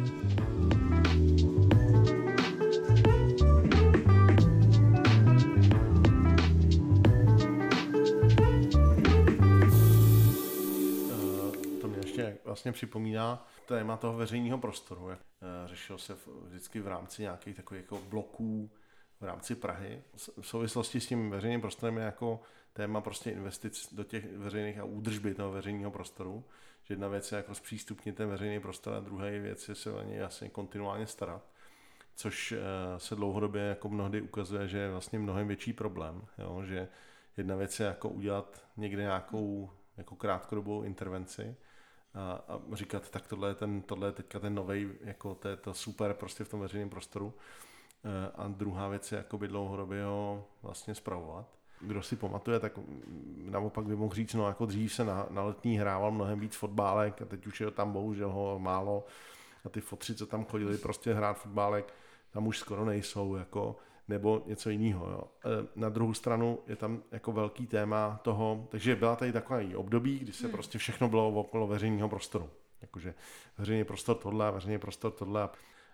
[12.51, 15.09] Vlastně připomíná téma toho veřejného prostoru.
[15.09, 15.19] Jak
[15.67, 18.71] řešil se vždycky v rámci nějakých takových jako bloků
[19.21, 20.03] v rámci Prahy.
[20.41, 22.41] V souvislosti s tím veřejným prostorem je jako
[22.73, 26.45] téma prostě investic do těch veřejných a údržby toho veřejného prostoru.
[26.85, 30.03] Že jedna věc je jako zpřístupnit ten veřejný prostor a druhá věc je se o
[30.03, 31.51] něj vlastně kontinuálně starat
[32.15, 32.55] což
[32.97, 36.63] se dlouhodobě jako mnohdy ukazuje, že je vlastně mnohem větší problém, jo?
[36.65, 36.89] že
[37.37, 41.57] jedna věc je jako udělat někde nějakou jako krátkodobou intervenci
[42.15, 45.57] a, a říkat, tak tohle je, ten, tohle je teďka ten nový, jako to je
[45.57, 47.35] to super prostě v tom veřejném prostoru.
[48.35, 51.47] A druhá věc je jako by dlouhodobě ho vlastně spravovat.
[51.81, 52.73] Kdo si pamatuje, tak
[53.45, 57.23] naopak by mohl říct, no jako dřív se na, na letní hrával mnohem víc fotbálek
[57.23, 59.07] a teď už je tam bohužel ho málo
[59.65, 61.95] a ty fotři, co tam chodili prostě hrát fotbálek,
[62.31, 63.77] tam už skoro nejsou, jako,
[64.11, 65.11] nebo něco jiného.
[65.11, 65.23] Jo.
[65.77, 70.33] Na druhou stranu je tam jako velký téma toho, takže byla tady takový období, kdy
[70.33, 70.53] se hmm.
[70.53, 72.51] prostě všechno bylo okolo veřejného prostoru.
[72.83, 73.15] Jakože
[73.59, 75.49] veřejný prostor tohle veřejný prostor tohle.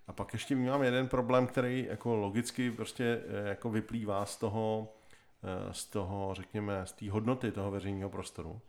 [0.06, 4.92] A pak ještě mám jeden problém, který jako logicky prostě jako vyplývá z toho,
[5.70, 8.60] z toho, řekněme, z té hodnoty toho veřejného prostoru.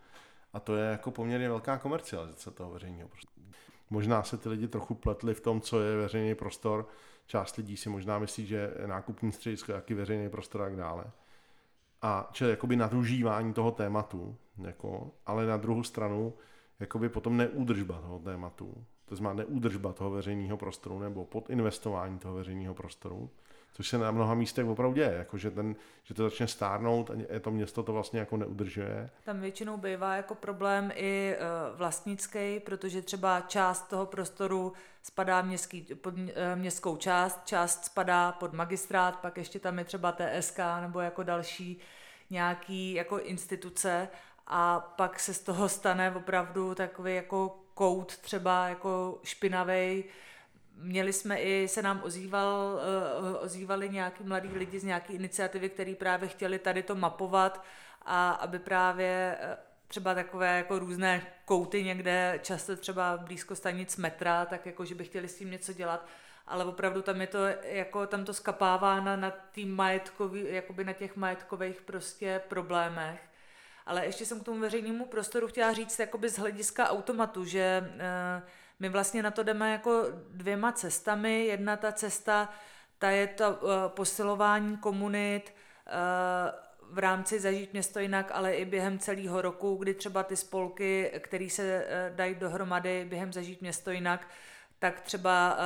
[0.54, 3.46] A to je jako poměrně velká komercializace toho veřejného prostoru.
[3.90, 6.88] Možná se ty lidi trochu pletli v tom, co je veřejný prostor.
[7.28, 11.06] Část lidí si možná myslí, že nákupní středisko je jaký veřejný prostor a tak dále.
[12.02, 16.34] A čili jakoby nadužívání toho tématu, jako, ale na druhou stranu
[16.80, 18.86] jakoby potom neúdržba toho tématu.
[19.06, 23.30] To znamená neúdržba toho veřejného prostoru nebo podinvestování toho veřejného prostoru
[23.74, 27.40] což se na mnoha místech opravdu děje, jako že, ten, že to začne stárnout a
[27.42, 29.10] to město to vlastně jako neudržuje.
[29.24, 31.38] Tam většinou bývá jako problém i e,
[31.76, 38.54] vlastnický, protože třeba část toho prostoru spadá městský, pod e, městskou část, část spadá pod
[38.54, 41.80] magistrát, pak ještě tam je třeba TSK nebo jako další
[42.30, 44.08] nějaký jako instituce
[44.48, 50.04] a pak se z toho stane opravdu takový jako kout třeba jako špinavý,
[50.80, 52.80] Měli jsme i, se nám ozýval,
[53.20, 57.64] uh, ozývali nějaký mladí lidi z nějaké iniciativy, který právě chtěli tady to mapovat
[58.02, 64.46] a aby právě uh, třeba takové jako různé kouty někde, často třeba blízko stanic metra,
[64.46, 66.06] tak jako, že by chtěli s tím něco dělat,
[66.48, 70.94] ale opravdu tam je to, jako tam to skapává na, na, tý majetkový, jakoby na
[70.94, 73.22] těch majetkových prostě problémech.
[73.86, 78.44] Ale ještě jsem k tomu veřejnému prostoru chtěla říct jakoby z hlediska automatu, že uh,
[78.80, 81.46] my vlastně na to jdeme jako dvěma cestami.
[81.46, 82.50] Jedna ta cesta,
[83.00, 85.54] ta je to uh, posilování komunit,
[85.88, 91.12] uh, v rámci Zažít město jinak, ale i během celého roku, kdy třeba ty spolky,
[91.20, 94.28] které se dají dohromady během Zažít město jinak,
[94.80, 95.58] tak třeba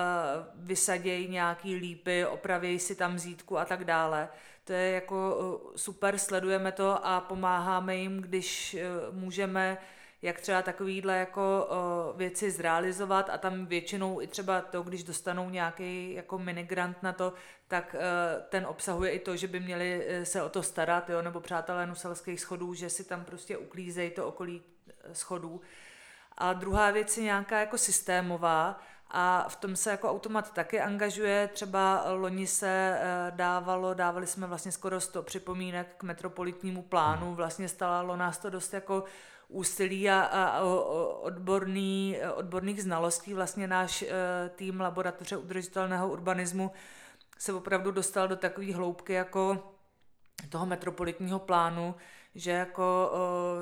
[0.55, 4.30] vysadějí nějaký lípy, opravějí si tam zítku a tak dále.
[4.64, 5.38] To je jako
[5.76, 8.78] super, sledujeme to a pomáháme jim, když
[9.12, 9.78] můžeme
[10.22, 11.70] jak třeba takovýhle jako
[12.12, 17.14] uh, věci zrealizovat a tam většinou i třeba to, když dostanou nějaký jako minigrant na
[17.14, 17.34] to,
[17.68, 18.02] tak uh,
[18.50, 22.42] ten obsahuje i to, že by měli se o to starat, jo, nebo přátelé nuselských
[22.42, 24.62] schodů, že si tam prostě uklízejí to okolí
[25.14, 25.62] schodů.
[26.38, 31.50] A druhá věc je nějaká jako systémová a v tom se jako automat taky angažuje.
[31.54, 33.00] Třeba loni se
[33.30, 38.74] dávalo, dávali jsme vlastně skoro 100 připomínek k metropolitnímu plánu, vlastně stalo nás to dost
[38.74, 39.04] jako
[39.52, 40.62] úsilí a, a
[41.22, 43.34] odborný, odborných znalostí.
[43.34, 44.08] Vlastně náš e,
[44.56, 46.72] tým Laboratoře udržitelného urbanismu
[47.38, 49.64] se opravdu dostal do takové hloubky, jako
[50.49, 51.95] toho metropolitního plánu,
[52.36, 53.12] že jako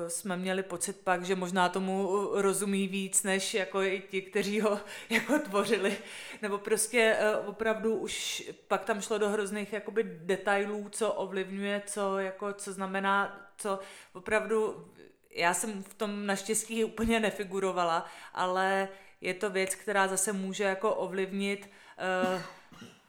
[0.08, 4.80] jsme měli pocit pak, že možná tomu rozumí víc, než jako i ti, kteří ho
[5.10, 5.96] jako tvořili.
[6.42, 12.18] Nebo prostě uh, opravdu už pak tam šlo do hrozných jakoby detailů, co ovlivňuje, co,
[12.18, 13.78] jako, co znamená, co
[14.12, 14.86] opravdu
[15.30, 18.88] já jsem v tom naštěstí úplně nefigurovala, ale
[19.20, 21.70] je to věc, která zase může jako ovlivnit
[22.34, 22.42] uh,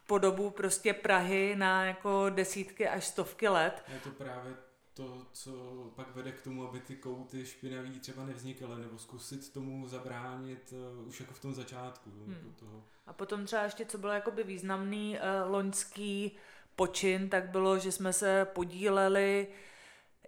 [0.07, 3.83] podobu prostě Prahy na jako desítky až stovky let.
[3.93, 4.53] Je to právě
[4.93, 5.51] to, co
[5.95, 11.07] pak vede k tomu, aby ty kouty špinavý třeba nevznikaly, nebo zkusit tomu zabránit uh,
[11.07, 12.09] už jako v tom začátku.
[12.09, 12.33] Hmm.
[12.33, 12.83] Jako toho.
[13.07, 16.31] A potom třeba ještě, co bylo jakoby významný uh, loňský
[16.75, 19.55] počin, tak bylo, že jsme se podíleli uh,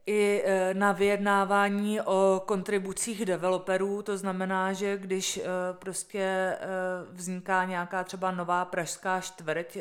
[0.06, 5.44] i e, na vyjednávání o kontribucích developerů, to znamená, že když e,
[5.74, 6.58] prostě e,
[7.12, 9.78] vzniká nějaká třeba nová pražská čtvrť,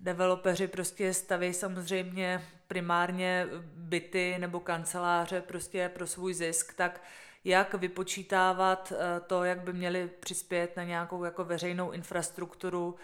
[0.00, 7.02] developeři prostě staví samozřejmě primárně byty nebo kanceláře prostě pro svůj zisk, tak
[7.44, 8.92] jak vypočítávat
[9.26, 12.96] to, jak by měli přispět na nějakou jako veřejnou infrastrukturu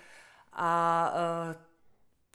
[0.53, 1.13] a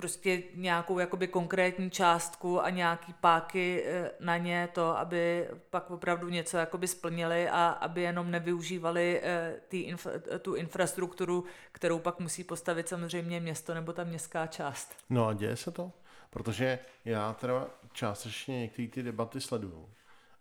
[0.02, 6.30] prostě nějakou jakoby konkrétní částku a nějaký páky eh, na ně to, aby pak opravdu
[6.30, 9.96] něco jakoby splnili a aby jenom nevyužívali eh, tý
[10.42, 14.96] tu infrastrukturu, kterou pak musí postavit samozřejmě město nebo ta městská část.
[15.10, 15.92] No a děje se to?
[16.30, 19.90] Protože já teda částečně některé ty debaty sleduju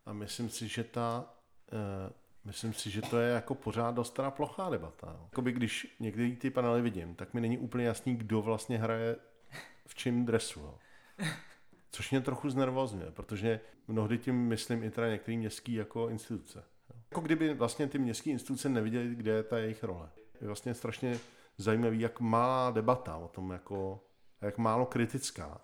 [0.07, 1.25] a myslím si, že ta
[1.73, 2.13] uh,
[2.45, 5.17] Myslím si, že to je jako pořád dost plochá debata.
[5.23, 9.17] Jakoby když některé ty panely vidím, tak mi není úplně jasný, kdo vlastně hraje
[9.87, 10.61] v čím dresu.
[10.61, 10.79] Jo.
[11.91, 16.65] Což mě trochu znervozňuje, protože mnohdy tím myslím i teda některý městský jako instituce.
[17.11, 20.11] Jako kdyby vlastně ty městské instituce neviděly, kde je ta jejich role.
[20.41, 21.19] Je vlastně strašně
[21.59, 24.05] zajímavý, jak má debata o tom, jako,
[24.41, 25.61] jak málo kritická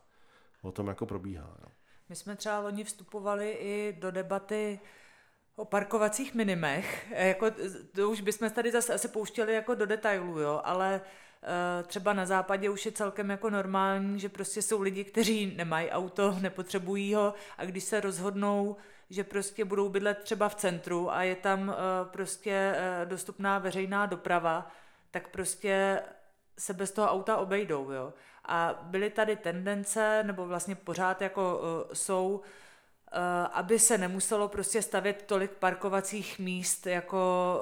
[0.62, 1.56] o tom jako probíhá.
[1.62, 1.68] Jo.
[2.08, 4.80] My jsme třeba loni vstupovali i do debaty
[5.56, 7.10] o parkovacích minimech.
[7.10, 7.46] Jako,
[7.94, 11.00] to už bychom tady zase asi pouštěli jako do detailů, jo, ale
[11.86, 16.36] třeba na západě už je celkem jako normální, že prostě jsou lidi, kteří nemají auto,
[16.40, 18.76] nepotřebují ho a když se rozhodnou,
[19.10, 21.74] že prostě budou bydlet třeba v centru a je tam eh,
[22.04, 24.70] prostě eh, dostupná veřejná doprava,
[25.10, 26.02] tak prostě
[26.58, 28.12] se bez toho auta obejdou, jo.
[28.44, 31.60] A byly tady tendence, nebo vlastně pořád jako
[31.92, 32.40] jsou,
[33.52, 37.60] aby se nemuselo prostě stavět tolik parkovacích míst jako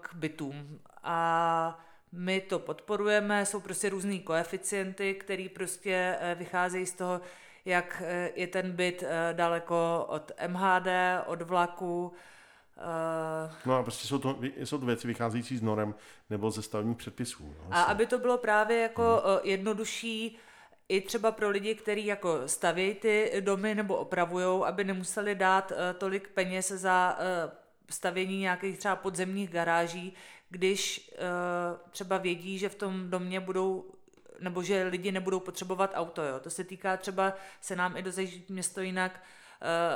[0.00, 0.80] k bytům.
[1.02, 7.20] A my to podporujeme, jsou prostě různý koeficienty, který prostě eh, vycházejí z toho,
[7.64, 10.86] jak eh, je ten byt eh, daleko od MHD,
[11.26, 12.12] od vlaku.
[13.66, 15.94] No a prostě jsou to, jsou to věci vycházející z norem
[16.30, 17.44] nebo ze stavních předpisů.
[17.44, 19.38] No, a aby to bylo právě jako hmm.
[19.42, 20.38] jednodušší,
[20.88, 26.28] i třeba pro lidi, kteří jako stavějí ty domy nebo opravujou, aby nemuseli dát tolik
[26.28, 27.18] peněz za
[27.90, 30.14] stavění nějakých třeba podzemních garáží,
[30.50, 33.92] když uh, třeba vědí, že v tom domě budou
[34.40, 36.22] nebo že lidi nebudou potřebovat auto.
[36.22, 36.40] Jo.
[36.40, 38.12] To se týká třeba, se nám i do
[38.48, 39.22] město jinak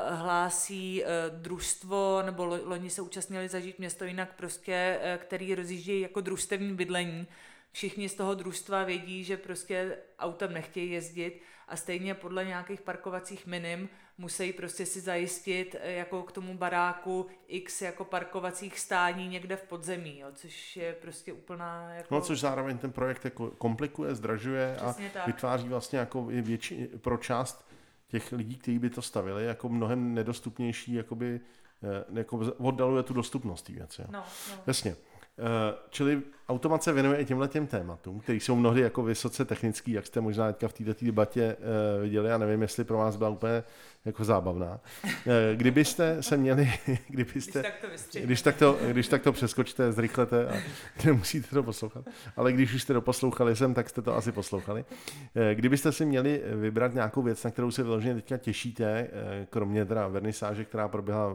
[0.07, 5.55] uh, hlásí uh, družstvo, nebo lo, loni se účastnili Zažít město jinak prostě, uh, který
[5.55, 7.27] rozjíždějí jako družstevní bydlení,
[7.73, 13.47] všichni z toho družstva vědí, že prostě autem nechtějí jezdit a stejně podle nějakých parkovacích
[13.47, 13.89] minim
[14.21, 19.63] musí prostě si zajistit eh, jako k tomu baráku x jako parkovacích stání někde v
[19.63, 22.15] podzemí, jo, což je prostě úplná jako...
[22.15, 25.27] No což zároveň ten projekt jako komplikuje, zdražuje Přesně a tak.
[25.27, 27.69] vytváří vlastně jako větší, pro část
[28.09, 31.41] těch lidí, kteří by to stavili, jako mnohem nedostupnější, jakoby,
[31.83, 34.03] eh, jako oddaluje tu dostupnost té věci.
[34.11, 34.63] No, no.
[34.67, 34.97] Jasně.
[35.39, 39.93] Eh, čili automat se věnuje i těmhle těm tématům, které jsou mnohdy jako vysoce technický,
[39.93, 41.57] jak jste možná teďka v této debatě
[42.03, 43.63] viděli, já nevím, jestli pro vás byla úplně
[44.05, 44.81] jako zábavná.
[45.05, 46.73] Uh, kdybyste se měli,
[47.09, 47.87] kdybyste, když tak to,
[48.21, 50.55] když tak to, když tak to přeskočte, zrychlete a
[51.05, 52.05] nemusíte to poslouchat,
[52.37, 54.85] ale když už jste to poslouchali sem, tak jste to asi poslouchali.
[54.91, 59.85] Uh, kdybyste si měli vybrat nějakou věc, na kterou se vyloženě teďka těšíte, uh, kromě
[59.85, 61.35] teda vernisáže, která proběhla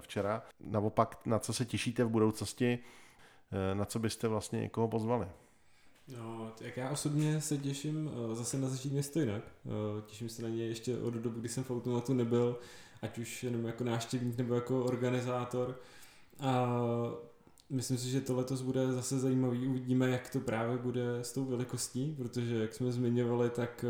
[0.00, 2.78] včera, naopak na co se těšíte v budoucnosti,
[3.52, 5.26] Eh, na co byste vlastně někoho pozvali?
[6.08, 9.42] No, jak já osobně se těším eh, zase na začít město jinak.
[9.66, 12.58] Eh, těším se na ně ještě od doby, kdy jsem v automatu nebyl,
[13.02, 15.80] ať už jenom jako náštěvník nebo jako organizátor.
[16.40, 16.66] A
[17.70, 19.66] myslím si, že to letos bude zase zajímavý.
[19.66, 23.84] Uvidíme, jak to právě bude s tou velikostí, protože jak jsme zmiňovali, tak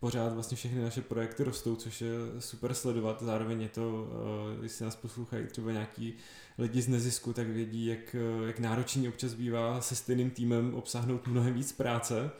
[0.00, 3.22] pořád vlastně všechny naše projekty rostou, což je super sledovat.
[3.22, 4.08] Zároveň je to,
[4.54, 6.14] eh, když se nás poslouchají třeba nějaký
[6.58, 11.26] lidi z nezisku, tak vědí, jak, eh, jak náročný občas bývá se stejným týmem obsáhnout
[11.26, 12.30] mnohem víc práce.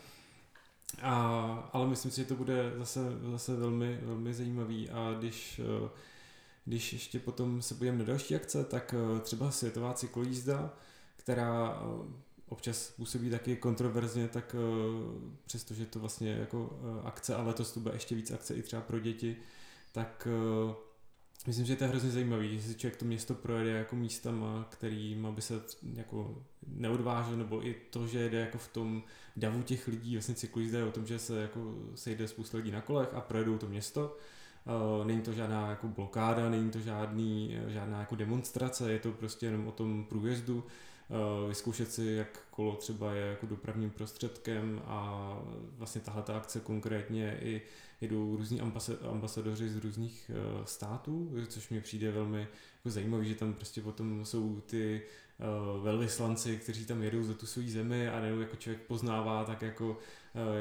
[1.03, 3.01] A, ale myslím si, že to bude zase,
[3.31, 5.89] zase velmi, velmi zajímavý a když, eh,
[6.65, 10.75] když ještě potom se budeme na další akce, tak třeba světová cyklojízda,
[11.17, 11.83] která
[12.49, 14.57] občas působí taky kontroverzně, tak
[15.47, 18.99] přestože to vlastně jako akce, ale letos to bude ještě víc akce i třeba pro
[18.99, 19.37] děti,
[19.93, 20.29] tak
[21.47, 25.43] Myslím, že to je hrozně zajímavý, jestli člověk to město projede jako místama, kterým by
[25.43, 25.63] se
[25.95, 29.03] jako neodvážil, nebo i to, že jede jako v tom
[29.37, 33.15] davu těch lidí, vlastně cyklisté o tom, že se jako sejde spousta lidí na kolech
[33.15, 34.17] a projedou to město.
[35.05, 39.69] Není to žádná jako blokáda, není to žádný, žádná jako demonstrace, je to prostě jenom
[39.69, 40.65] o tom průjezdu.
[41.11, 45.33] Eh, vyzkoušet si, jak kolo třeba je jako dopravním prostředkem a
[45.77, 47.63] vlastně tahle ta akce konkrétně i
[48.01, 48.61] jedou různí
[49.11, 54.25] ambasadoři z různých eh, států, což mi přijde velmi jako zajímavý, že tam prostě potom
[54.25, 55.03] jsou ty
[55.41, 55.45] eh,
[55.83, 59.99] velvyslanci, kteří tam jedou za tu svou zemi a nebo jako člověk poznává tak jako,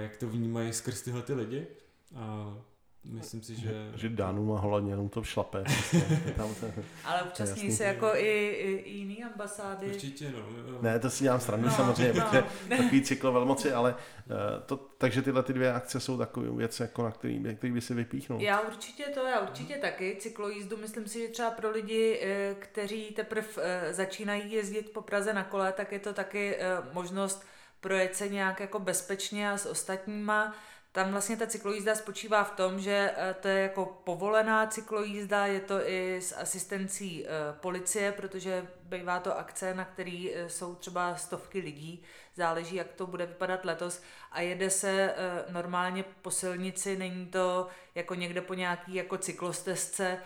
[0.01, 1.67] jak to vnímají skrz tyhle ty lidi.
[2.15, 2.57] A
[3.03, 3.91] Myslím si, že...
[3.95, 5.63] Že, má hlavně jenom to šlape.
[6.37, 6.67] tam to,
[7.05, 9.87] Ale účastní se jako i, i, i jiný ambasády.
[9.87, 10.81] Určitě, no.
[10.81, 12.43] Ne, to si dělám stranu no, samozřejmě, no.
[12.77, 14.35] takový cyklo velmoci, ale uh,
[14.65, 17.93] to, takže tyhle ty dvě akce jsou takové věci, jako na který, který by si
[17.93, 18.41] vypíchnul.
[18.41, 19.81] Já určitě to, já určitě hmm.
[19.81, 20.17] taky.
[20.19, 25.33] Cyklojízdu myslím si, že třeba pro lidi, eh, kteří teprve eh, začínají jezdit po Praze
[25.33, 26.57] na kole, tak je to taky
[26.93, 27.45] možnost
[27.81, 30.55] projet se nějak jako bezpečně a s ostatníma
[30.91, 35.59] tam vlastně ta cyklojízda spočívá v tom, že eh, to je jako povolená cyklojízda, je
[35.59, 41.15] to i s asistencí eh, policie, protože bývá to akce, na který eh, jsou třeba
[41.15, 42.03] stovky lidí,
[42.35, 44.01] záleží, jak to bude vypadat letos.
[44.31, 45.15] A jede se
[45.49, 50.19] normálně po silnici, není to jako někde po nějaký jako cyklostezce,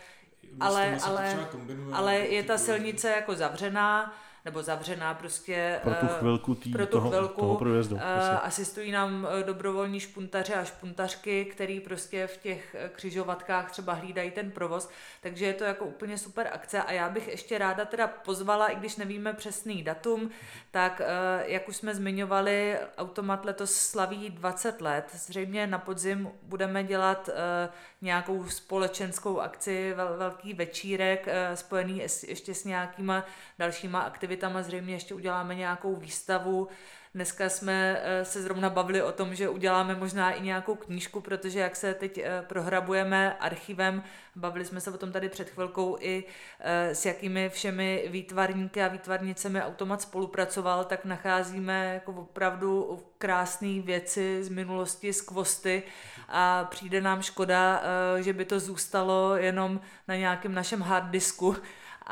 [0.60, 1.48] ale, ale,
[1.94, 4.14] ale je ta silnice jako zavřená,
[4.46, 7.96] nebo zavřená prostě pro tu eh, chvilku, tý, pro tu toho, chvilku toho projezdu.
[7.96, 8.02] Uh,
[8.42, 14.52] asistují nám eh, dobrovolní špuntaři a špuntařky, který prostě v těch křižovatkách třeba hlídají ten
[14.52, 14.90] provoz,
[15.22, 16.82] takže je to jako úplně super akce.
[16.82, 20.30] A já bych ještě ráda teda pozvala, i když nevíme přesný datum,
[20.72, 21.06] tak uh,
[21.52, 27.74] jak už jsme zmiňovali, Automat letos slaví 20 let, zřejmě na podzim budeme dělat uh,
[28.02, 33.26] nějakou společenskou akci, vel, velký večírek uh, spojený ještě s nějakýma
[33.60, 36.68] dalšíma aktivitami aktivitama, zřejmě ještě uděláme nějakou výstavu.
[37.16, 41.60] Dneska jsme eh, se zrovna bavili o tom, že uděláme možná i nějakou knížku, protože
[41.60, 44.04] jak se teď eh, prohrabujeme archivem,
[44.36, 46.24] bavili jsme se o tom tady před chvilkou i
[46.60, 54.44] eh, s jakými všemi výtvarníky a výtvarnicemi automat spolupracoval, tak nacházíme jako opravdu krásné věci
[54.44, 55.84] z minulosti, z kvosty
[56.30, 57.84] a přijde nám škoda,
[58.20, 61.56] že by to zůstalo jenom na nějakém našem hard disku,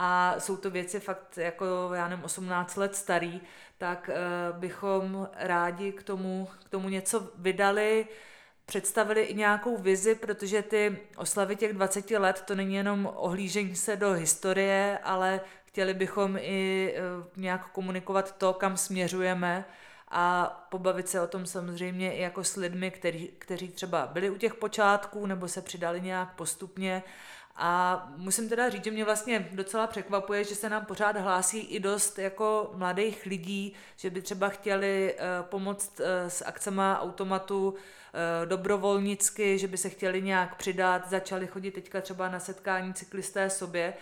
[0.02, 3.42] a jsou to věci fakt jako, já nevím, 18 let starý,
[3.78, 8.08] tak uh, bychom rádi k tomu, k tomu něco vydali,
[8.66, 13.96] představili i nějakou vizi, protože ty oslavy těch 20 let to není jenom ohlížení se
[13.96, 19.66] do historie, ale chtěli bychom i uh, nějak komunikovat to, kam směřujeme
[20.12, 24.38] a pobavit se o tom samozřejmě i jako s lidmi, kteří, kteří třeba byli u
[24.38, 27.04] těch počátků nebo se přidali nějak postupně
[27.62, 31.80] a musím teda říct, že mě vlastně docela překvapuje, že se nám pořád hlásí i
[31.80, 37.76] dost jako mladých lidí, že by třeba chtěli uh, pomoct uh, s akcema automatu uh,
[38.50, 43.94] dobrovolnicky, že by se chtěli nějak přidat, začali chodit teďka třeba na setkání cyklisté sobě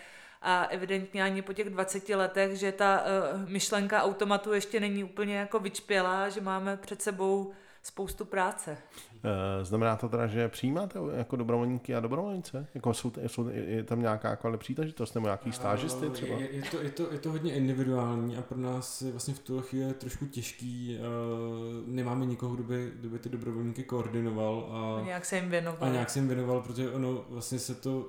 [0.41, 3.03] a evidentně ani po těch 20 letech, že ta
[3.47, 7.53] myšlenka automatu ještě není úplně jako vyčpělá, že máme před sebou
[7.83, 8.77] spoustu práce.
[9.23, 12.67] Eh, znamená to teda, že přijímáte jako dobrovolníky a dobrovolnice?
[12.73, 16.35] Jako jsou, jsou, je tam nějaká jako příležitost nebo nějaký stážisty eh, třeba?
[16.39, 19.39] Je, je, to, je, to, je to hodně individuální a pro nás je vlastně v
[19.39, 20.97] tuhle chvíli trošku těžký.
[20.99, 24.69] Uh, nemáme nikoho, kdo by, kdo by ty dobrovolníky koordinoval.
[24.71, 25.89] A, a nějak se jim věnoval.
[25.89, 28.05] A nějak se jim věnoval, protože ono vlastně se to...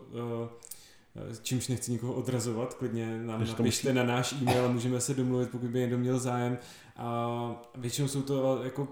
[1.42, 3.96] Čímž nechci nikoho odrazovat, klidně nám Když napište musí...
[3.96, 6.59] na náš e-mail a můžeme se domluvit, pokud by někdo měl zájem.
[6.96, 8.88] A většinou jsou to jako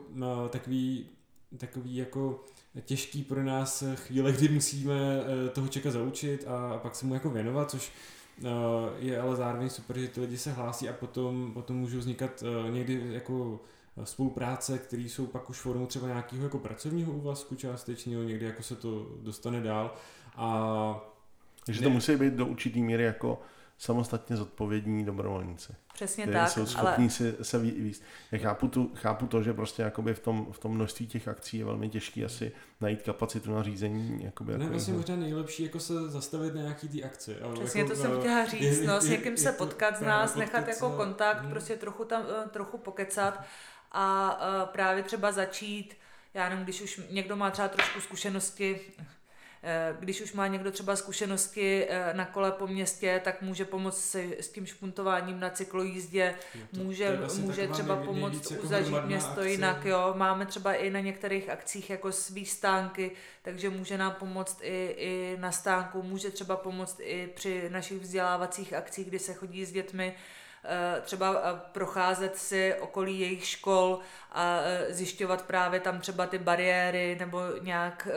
[0.51, 1.09] takový,
[1.59, 2.45] takový jako
[2.85, 7.31] těžký pro nás chvíle, kdy musíme eh, toho čeka zaučit a pak se mu jako
[7.31, 7.93] věnovat, což
[8.39, 8.49] eh,
[8.99, 12.71] je ale zároveň super, že ty lidi se hlásí a potom, potom můžou vznikat eh,
[12.71, 13.61] někdy jako
[14.05, 18.77] spolupráce, které jsou pak už formou třeba nějakého jako pracovního úvazku částečního, někdy jako se
[18.77, 19.95] to dostane dál.
[20.37, 21.13] A
[21.67, 23.41] takže to musí být do určitý míry jako
[23.79, 25.73] samostatně zodpovědní dobrovolníci.
[25.95, 26.51] Přesně tak.
[26.51, 27.11] jsou schopní ale...
[27.11, 28.03] si, se víc.
[28.33, 31.59] Já chápu, tu, chápu to, že prostě jakoby v tom, v tom množství těch akcí
[31.59, 34.25] je velmi těžké asi najít kapacitu na řízení.
[34.25, 35.01] Jakoby, ne, jako vlastně jako...
[35.01, 37.41] možná nejlepší jako se zastavit na nějaký ty akci.
[37.41, 40.35] Ale Přesně jako, to jsem chtěla říct, je, no, s někým se potkat z nás,
[40.35, 41.51] nechat jako kontakt, hmm.
[41.51, 43.45] prostě trochu tam, eh, trochu pokecat
[43.93, 45.95] a uh, právě třeba začít
[46.37, 49.05] já nevím, když už někdo má třeba trošku zkušenosti, Eh,
[50.01, 54.37] když už má někdo třeba zkušenosti eh, na kole po městě, tak může pomoct si
[54.41, 56.35] s tím špuntováním na cyklojízdě,
[56.75, 59.51] to, může, to vlastně může třeba pomoct jako uzažít město akce.
[59.51, 59.85] jinak.
[59.85, 60.15] Jo.
[60.17, 63.11] Máme třeba i na některých akcích jako svý stánky,
[63.43, 68.75] takže může nám pomoct i, i na stánku, může třeba pomoct i při našich vzdělávacích
[68.75, 70.46] akcích, kdy se chodí s dětmi Eh,
[71.03, 73.99] třeba eh, procházet si okolí jejich škol
[74.33, 78.09] a eh, zjišťovat právě tam třeba ty bariéry nebo nějak,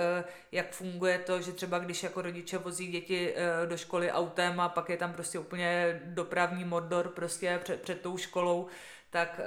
[0.52, 3.36] jak funguje to, že třeba když jako rodiče vozí děti
[3.66, 8.18] do školy autem a pak je tam prostě úplně dopravní mordor prostě před, před tou
[8.18, 8.68] školou,
[9.10, 9.40] tak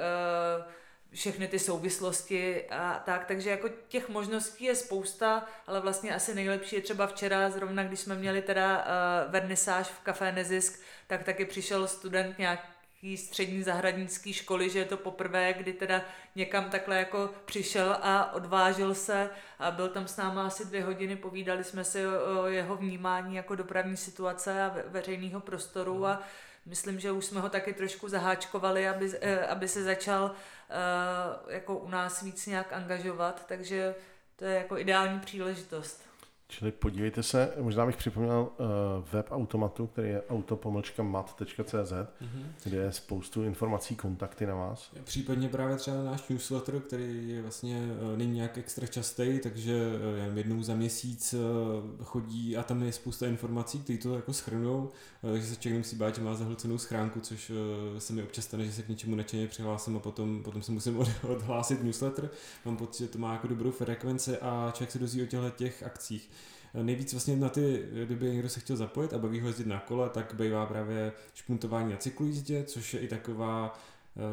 [1.12, 6.76] všechny ty souvislosti a tak, takže jako těch možností je spousta, ale vlastně asi nejlepší
[6.76, 11.44] je třeba včera, zrovna když jsme měli teda uh, vernisáž v Café Nezisk, tak taky
[11.44, 12.72] přišel student nějak
[13.16, 16.03] střední zahradnické školy, že je to poprvé, kdy teda
[16.36, 21.16] někam takhle jako přišel a odvážil se a byl tam s náma asi dvě hodiny,
[21.16, 26.22] povídali jsme si o jeho vnímání jako dopravní situace a veřejného prostoru a
[26.66, 31.78] myslím, že už jsme ho taky trošku zaháčkovali, aby, eh, aby se začal uh, jako
[31.78, 33.94] u nás víc nějak angažovat, takže
[34.36, 36.11] to je jako ideální příležitost.
[36.59, 38.66] Čili podívejte se, možná bych připomněl uh,
[39.12, 42.44] web automatu, který je auto-mat.cz, mm-hmm.
[42.64, 44.90] kde je spoustu informací, kontakty na vás.
[45.05, 49.90] Případně právě třeba náš newsletter, který je vlastně uh, není nějak extra častý, takže
[50.30, 54.90] uh, jednou za měsíc uh, chodí a tam je spousta informací, které to jako schrnou,
[55.22, 57.57] uh, že se člověk nemusí bát, že má zahlcenou schránku, což uh,
[57.98, 60.98] se mi občas stane, že se k něčemu nečeně přihlásím a potom, potom se musím
[61.00, 62.30] od, odhlásit newsletter.
[62.64, 65.82] Mám pocit, že to má jako dobrou frekvenci a člověk se dozví o těchto těch
[65.82, 66.30] akcích.
[66.75, 70.09] Nejvíc vlastně na ty, kdyby někdo se chtěl zapojit a baví ho jezdit na kole,
[70.11, 73.79] tak bývá právě špuntování na cyklojízdě, což je i taková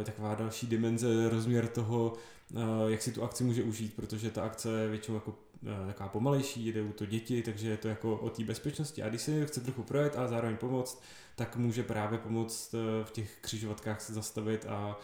[0.01, 2.13] eh, taková další dimenze, rozměr toho,
[2.55, 5.35] eh, jak si tu akci může užít, protože ta akce je většinou jako
[5.67, 9.03] eh, taková pomalejší, jde u to děti, takže je to jako o té bezpečnosti.
[9.03, 11.01] A když se chce trochu projet a zároveň pomoct,
[11.35, 14.99] tak může právě pomoct v těch křižovatkách se zastavit a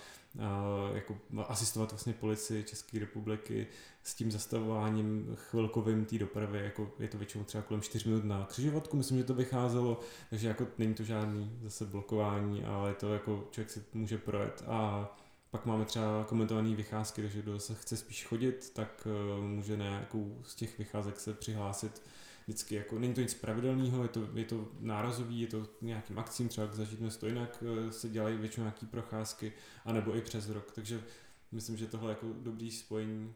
[0.93, 1.17] jako
[1.47, 3.67] asistovat vlastně policii České republiky
[4.03, 8.45] s tím zastavováním chvilkovým té dopravy, jako je to většinou třeba kolem 4 minut na
[8.45, 13.47] křižovatku, myslím, že to vycházelo, takže jako není to žádný zase blokování, ale to jako
[13.51, 14.63] člověk si může projet.
[14.67, 15.09] A
[15.51, 19.85] pak máme třeba komentované vycházky, takže kdo se chce spíš chodit, tak eh, může na
[19.85, 22.01] nějakou z těch vycházek se přihlásit
[22.47, 26.49] vždycky jako, není to nic pravidelného, je to, je to nárazový, je to nějakým akcím,
[26.49, 29.53] třeba zažít to jinak, eh, se dělají většinou nějaký procházky,
[29.85, 31.01] anebo i přes rok, takže
[31.51, 33.33] myslím, že tohle je jako dobrý spojení.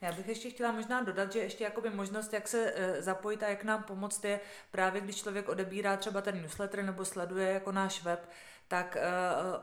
[0.00, 3.48] Já bych ještě chtěla možná dodat, že ještě jakoby možnost, jak se e, zapojit a
[3.48, 4.40] jak nám pomoct, je
[4.70, 8.30] právě když člověk odebírá třeba ten newsletter nebo sleduje jako náš web,
[8.68, 9.02] tak e,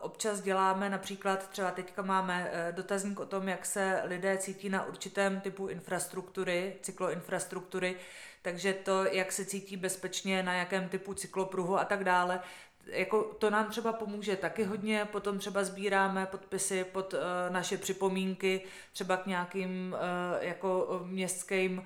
[0.02, 5.42] občas děláme například, třeba teďka máme dotazník o tom, jak se lidé cítí na určitém
[5.42, 7.96] typu infrastruktury, cykloinfrastruktury,
[8.42, 12.40] takže to, jak se cítí bezpečně, na jakém typu cyklopruhu a tak dále,
[12.86, 17.20] jako to nám třeba pomůže taky hodně, potom třeba sbíráme podpisy pod uh,
[17.50, 18.62] naše připomínky,
[18.94, 21.84] třeba k nějakým uh, jako městským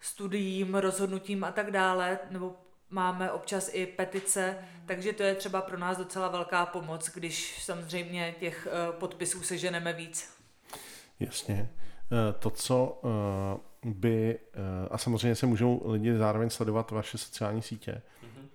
[0.00, 2.56] studiím, rozhodnutím a tak dále, nebo
[2.90, 8.34] máme občas i petice, takže to je třeba pro nás docela velká pomoc, když samozřejmě
[8.40, 10.36] těch uh, podpisů seženeme víc.
[11.20, 11.70] Jasně.
[12.38, 13.00] To, co
[13.86, 14.38] by,
[14.90, 18.02] a samozřejmě se můžou lidi zároveň sledovat vaše sociální sítě,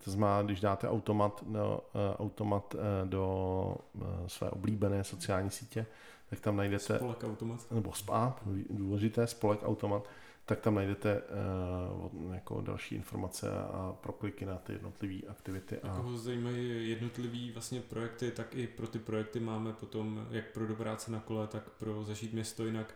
[0.03, 5.86] to znamená, když dáte automat, do, eh, automat eh, do eh, své oblíbené sociální sítě,
[6.29, 6.95] tak tam najdete...
[6.95, 7.71] Spolek automat.
[7.71, 8.36] Nebo SPA,
[8.69, 10.09] důležité, spolek automat,
[10.45, 15.79] tak tam najdete uh, jako další informace a prokliky na ty jednotlivé aktivity.
[15.79, 15.88] A...
[15.88, 21.11] Jako zajímají jednotlivé vlastně projekty, tak i pro ty projekty máme potom jak pro dobráce
[21.11, 22.93] na kole, tak pro zažít město jinak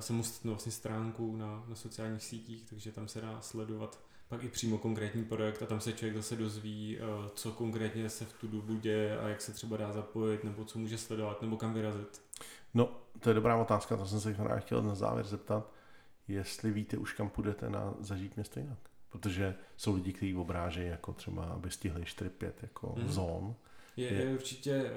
[0.00, 4.78] samostatnou vlastně stránku na, na sociálních sítích, takže tam se dá sledovat pak i přímo
[4.78, 8.74] konkrétní projekt a tam se člověk zase dozví, eh, co konkrétně se v tu dobu
[8.74, 12.22] děje a jak se třeba dá zapojit, nebo co může sledovat, nebo kam vyrazit.
[12.74, 15.72] No, to je dobrá otázka, to jsem se chtěl na závěr zeptat,
[16.28, 18.78] jestli víte už kam půjdete na zažít město jinak.
[19.08, 23.08] Protože jsou lidi, kteří obrážejí jako třeba, aby stihli 4-5 jako mm.
[23.08, 23.54] zón.
[23.96, 24.92] Je, je, určitě,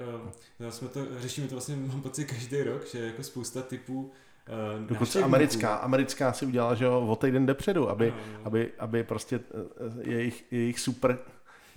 [0.60, 4.12] uh, jsme to, řešíme to vlastně, mám pocit, každý rok, že jako spousta typů
[4.86, 8.40] Dokonce americká, americká si udělala, že jo, o týden depředu, aby, no, no.
[8.44, 11.18] aby, aby prostě eh, jejich, jejich super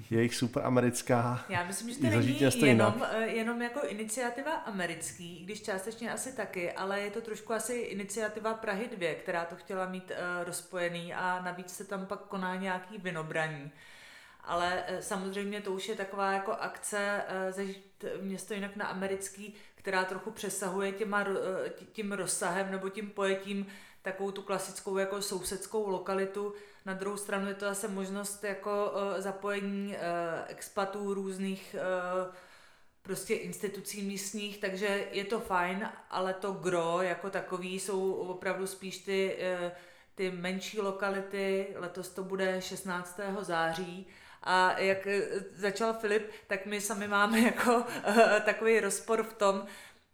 [0.10, 5.62] jejich super americká Já myslím, že to není jenom, eh, jenom jako iniciativa americký, když
[5.62, 10.12] částečně asi taky, ale je to trošku asi iniciativa Prahy 2, která to chtěla mít
[10.12, 13.72] uh, rozpojený a navíc se tam pak koná nějaký vinobraní
[14.44, 19.54] ale eh, samozřejmě to už je taková jako akce eh, zažít město jinak na americký,
[19.76, 23.68] která trochu přesahuje těma, eh, tím rozsahem nebo tím pojetím
[24.02, 26.54] takovou tu klasickou jako sousedskou lokalitu.
[26.86, 29.96] Na druhou stranu je to zase možnost jako zapojení
[30.48, 31.76] expatů různých
[33.02, 38.98] prostě institucí místních, takže je to fajn, ale to gro jako takový jsou opravdu spíš
[38.98, 39.38] ty,
[40.16, 43.20] ty menší lokality, letos to bude 16.
[43.40, 44.08] září
[44.44, 45.08] a jak
[45.56, 47.84] začal Filip, tak my sami máme jako
[48.46, 49.66] takový rozpor v tom,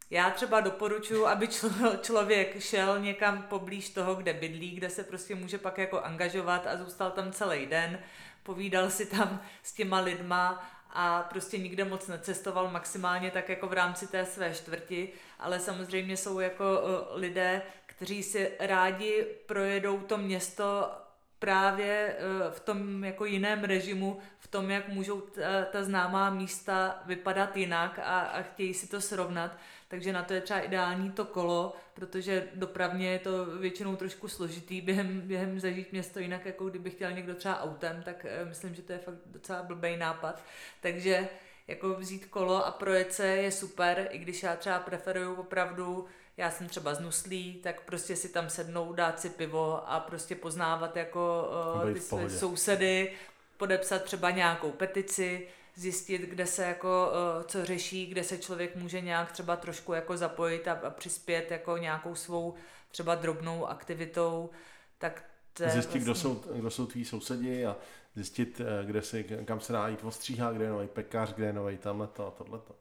[0.09, 1.69] já třeba doporučuji, aby člo,
[2.01, 6.77] člověk šel někam poblíž toho, kde bydlí, kde se prostě může pak jako angažovat a
[6.77, 7.99] zůstal tam celý den,
[8.43, 13.73] povídal si tam s těma lidma a prostě nikde moc necestoval maximálně tak jako v
[13.73, 15.09] rámci té své čtvrti,
[15.39, 16.65] ale samozřejmě jsou jako
[17.11, 20.91] lidé, kteří si rádi projedou to město
[21.39, 27.03] právě eh, v tom jako jiném režimu, v tom, jak můžou ta, ta známá místa
[27.05, 29.57] vypadat jinak a, a chtějí si to srovnat.
[29.87, 34.81] Takže na to je třeba ideální to kolo, protože dopravně je to většinou trošku složitý
[34.81, 38.81] během, během zažít město jinak, jako kdyby chtěl někdo třeba autem, tak eh, myslím, že
[38.81, 40.43] to je fakt docela blbý nápad.
[40.81, 41.29] Takže
[41.67, 46.05] jako vzít kolo a projet se je super, i když já třeba preferuju opravdu
[46.37, 50.35] já jsem třeba z Nuslí, tak prostě si tam sednout, dát si pivo a prostě
[50.35, 51.49] poznávat jako
[51.85, 53.11] uh, ty své sousedy,
[53.57, 59.01] podepsat třeba nějakou petici, zjistit, kde se jako uh, co řeší, kde se člověk může
[59.01, 62.53] nějak třeba trošku jako zapojit a, a přispět jako nějakou svou
[62.91, 64.49] třeba drobnou aktivitou,
[64.97, 65.23] tak
[65.57, 65.99] zjistit, vlastně...
[65.99, 67.75] kdo, jsou, kdo jsou tví sousedi a
[68.15, 71.53] zjistit, eh, kde si, kam se dá jít ostříhat, kde je nový pekař, kde je
[71.53, 72.75] nový tamhleto a tohleto.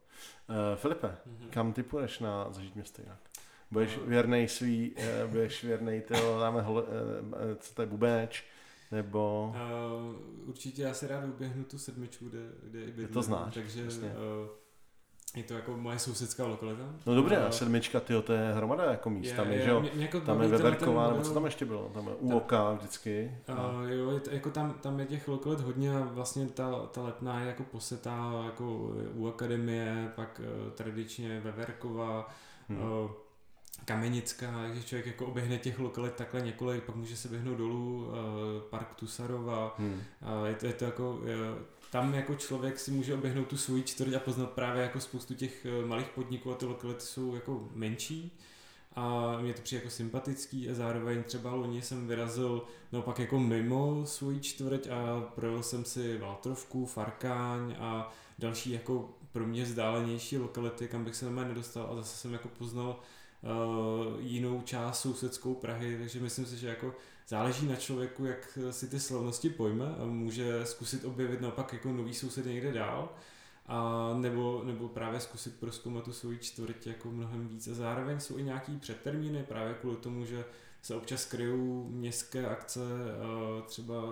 [0.49, 1.51] Uh, Filipe, mm-hmm.
[1.51, 3.19] kam ty půjdeš na zažít město jinak?
[3.71, 4.95] Budeš věrnej svý,
[5.25, 6.89] uh, budeš věrnej toho, dáme hole, uh,
[7.59, 8.45] co to je bubeč,
[8.93, 9.55] nebo...
[10.09, 13.83] Uh, určitě já si rád uběhnu tu sedmičku, kde, kde i bydlím, to znáš, takže
[13.85, 13.89] uh,
[15.37, 16.83] je to jako moje sousedská lokalita.
[17.07, 19.71] No dobré, a sedmička, tyjo, to je hromada jako míst, je, tam je, je, že
[19.71, 23.39] jo, jako tam je Veverková, nebo co tam ještě bylo, tam je Uoka vždycky.
[23.49, 23.73] A...
[23.73, 27.03] Uh, jo, je to, jako tam, tam je těch lokalit hodně a vlastně ta, ta
[27.03, 28.65] letná je jako posetá jako
[29.15, 32.29] u akademie, pak uh, tradičně Veverková,
[32.69, 32.83] hmm.
[32.83, 33.11] uh,
[33.85, 38.13] Kamenická, takže člověk jako oběhne těch lokalit takhle několik, pak může se běhnout dolů, uh,
[38.71, 39.93] Park Tusarova, hmm.
[39.93, 41.37] uh, je, to, je to jako, je,
[41.91, 45.67] tam jako člověk si může oběhnout tu svoji čtvrť a poznat právě jako spoustu těch
[45.87, 48.39] malých podniků a ty lokality jsou jako menší
[48.97, 52.63] a mě to přijde jako sympatický a zároveň třeba loni jsem vyrazil
[52.93, 59.47] naopak jako mimo svoji čtvrť a projel jsem si Valtrovku, Farkáň a další jako pro
[59.47, 63.01] mě vzdálenější lokality, kam bych se normálně nedostal a zase jsem jako poznal
[63.47, 66.95] uh, jinou část sousedskou Prahy, takže myslím si, že jako
[67.29, 72.15] záleží na člověku, jak si ty slavnosti pojme a může zkusit objevit naopak jako nový
[72.15, 73.13] soused někde dál
[73.67, 77.69] a nebo, nebo právě zkusit proskoumat tu svoji čtvrť jako mnohem víc.
[77.69, 80.45] A zároveň jsou i nějaký předtermíny právě kvůli tomu, že
[80.83, 84.03] se občas kryjou městské akce uh, třeba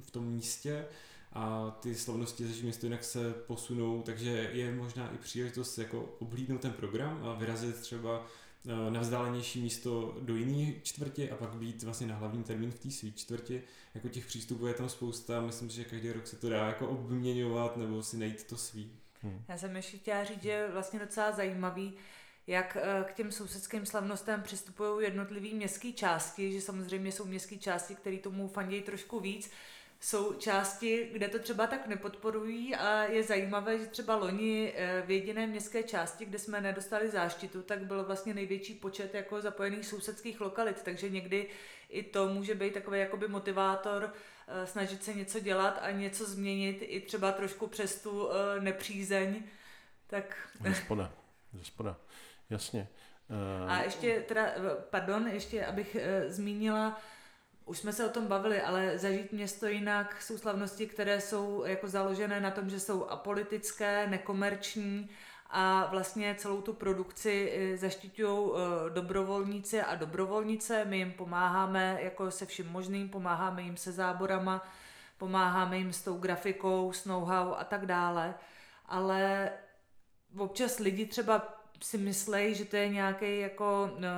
[0.00, 0.84] v tom místě
[1.32, 6.60] a ty slavnosti ze město jinak se posunou, takže je možná i příležitost jako oblídnout
[6.60, 8.41] ten program a vyrazit třeba Eh,
[8.90, 12.90] na vzdálenější místo do jiné čtvrti a pak být vlastně na hlavní termín v té
[12.90, 13.62] své čtvrti.
[13.94, 17.76] Jako těch přístupů je tam spousta, myslím, že každý rok se to dá jako obměňovat
[17.76, 18.92] nebo si najít to svý.
[19.22, 19.44] Hmm.
[19.48, 21.94] Já jsem ještě chtěla říct, že je vlastně docela zajímavý,
[22.46, 27.94] jak eh, k těm sousedským slavnostem přistupují jednotlivé městské části, že samozřejmě jsou městské části,
[27.94, 29.50] které tomu fandějí trošku víc,
[30.02, 35.10] jsou části, kde to třeba tak nepodporují a je zajímavé, že třeba loni eh, v
[35.10, 40.40] jediné městské části, kde jsme nedostali záštitu, tak byl vlastně největší počet jako zapojených sousedských
[40.40, 41.48] lokalit, takže někdy
[41.88, 44.12] i to může být takový jakoby motivátor
[44.48, 49.42] eh, snažit se něco dělat a něco změnit i třeba trošku přes tu eh, nepřízeň.
[50.06, 50.48] Tak...
[50.64, 51.12] Zespoda,
[51.52, 51.96] zespoda,
[52.50, 52.88] jasně.
[53.68, 54.46] A ještě teda,
[54.90, 55.96] pardon, ještě abych
[56.28, 57.00] zmínila,
[57.64, 61.88] už jsme se o tom bavili, ale zažít město jinak jsou slavnosti, které jsou jako
[61.88, 65.10] založené na tom, že jsou apolitické, nekomerční
[65.50, 70.84] a vlastně celou tu produkci eh, zaštiťují eh, dobrovolníci a dobrovolnice.
[70.84, 74.68] My jim pomáháme jako se vším možným, pomáháme jim se záborama,
[75.18, 78.34] pomáháme jim s tou grafikou, s know-how a tak dále.
[78.86, 79.50] Ale
[80.38, 84.08] občas lidi třeba si myslejí, že to je nějaký jako no,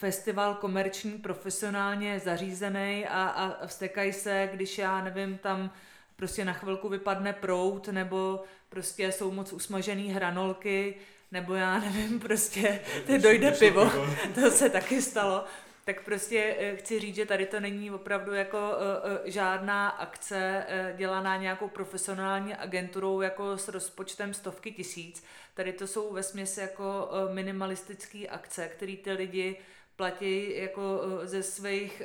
[0.00, 5.70] festival komerční, profesionálně zařízený a, a vstekají se, když já nevím, tam
[6.16, 10.94] prostě na chvilku vypadne prout, nebo prostě jsou moc usmažený hranolky,
[11.32, 13.90] nebo já nevím, prostě ty dojde pivo,
[14.34, 15.44] to se taky stalo.
[15.84, 20.66] Tak prostě eh, chci říct, že tady to není opravdu jako uh, uh, žádná akce
[20.96, 25.24] dělaná nějakou profesionální agenturou jako s rozpočtem stovky tisíc.
[25.54, 26.22] Tady to jsou ve
[26.56, 29.56] jako minimalistické akce, které ty lidi
[30.00, 32.02] platí jako eh, ze svých,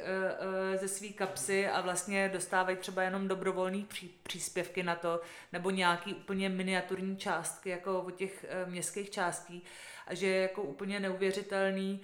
[0.75, 5.21] ze svý kapsy a vlastně dostávají třeba jenom dobrovolný pří, příspěvky na to,
[5.53, 9.63] nebo nějaký úplně miniaturní částky, jako od těch městských částí.
[10.07, 12.01] A že je jako úplně neuvěřitelný,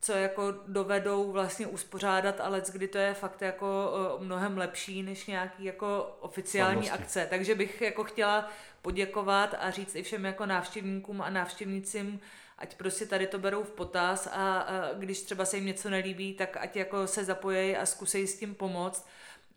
[0.00, 5.64] co jako dovedou vlastně uspořádat, ale kdy to je fakt jako mnohem lepší než nějaký
[5.64, 7.04] jako oficiální Slavnosti.
[7.04, 7.26] akce.
[7.30, 8.48] Takže bych jako chtěla
[8.82, 12.20] poděkovat a říct i všem jako návštěvníkům a návštěvnicím,
[12.62, 16.34] ať prostě tady to berou v potaz a, a když třeba se jim něco nelíbí,
[16.34, 19.06] tak ať jako se zapojí a zkusej s tím pomoct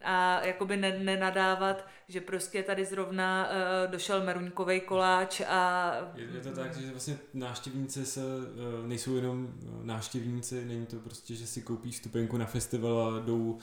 [0.01, 5.91] a jakoby ne, nenadávat, že prostě tady zrovna uh, došel meruňkový koláč a...
[6.15, 9.53] Je, to tak, že vlastně návštěvníci se, uh, nejsou jenom
[9.83, 13.57] návštěvníci, není to prostě, že si koupí vstupenku na festival a jdou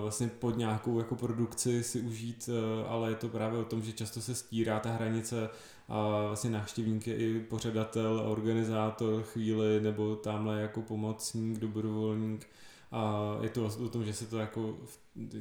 [0.00, 2.50] vlastně pod nějakou jako produkci si užít,
[2.88, 5.50] ale je to právě o tom, že často se stírá ta hranice
[5.88, 12.46] a vlastně návštěvník je i pořadatel, organizátor chvíli nebo tamhle jako pomocník, dobrovolník.
[12.92, 14.78] A je to vlastně o tom, že se to jako,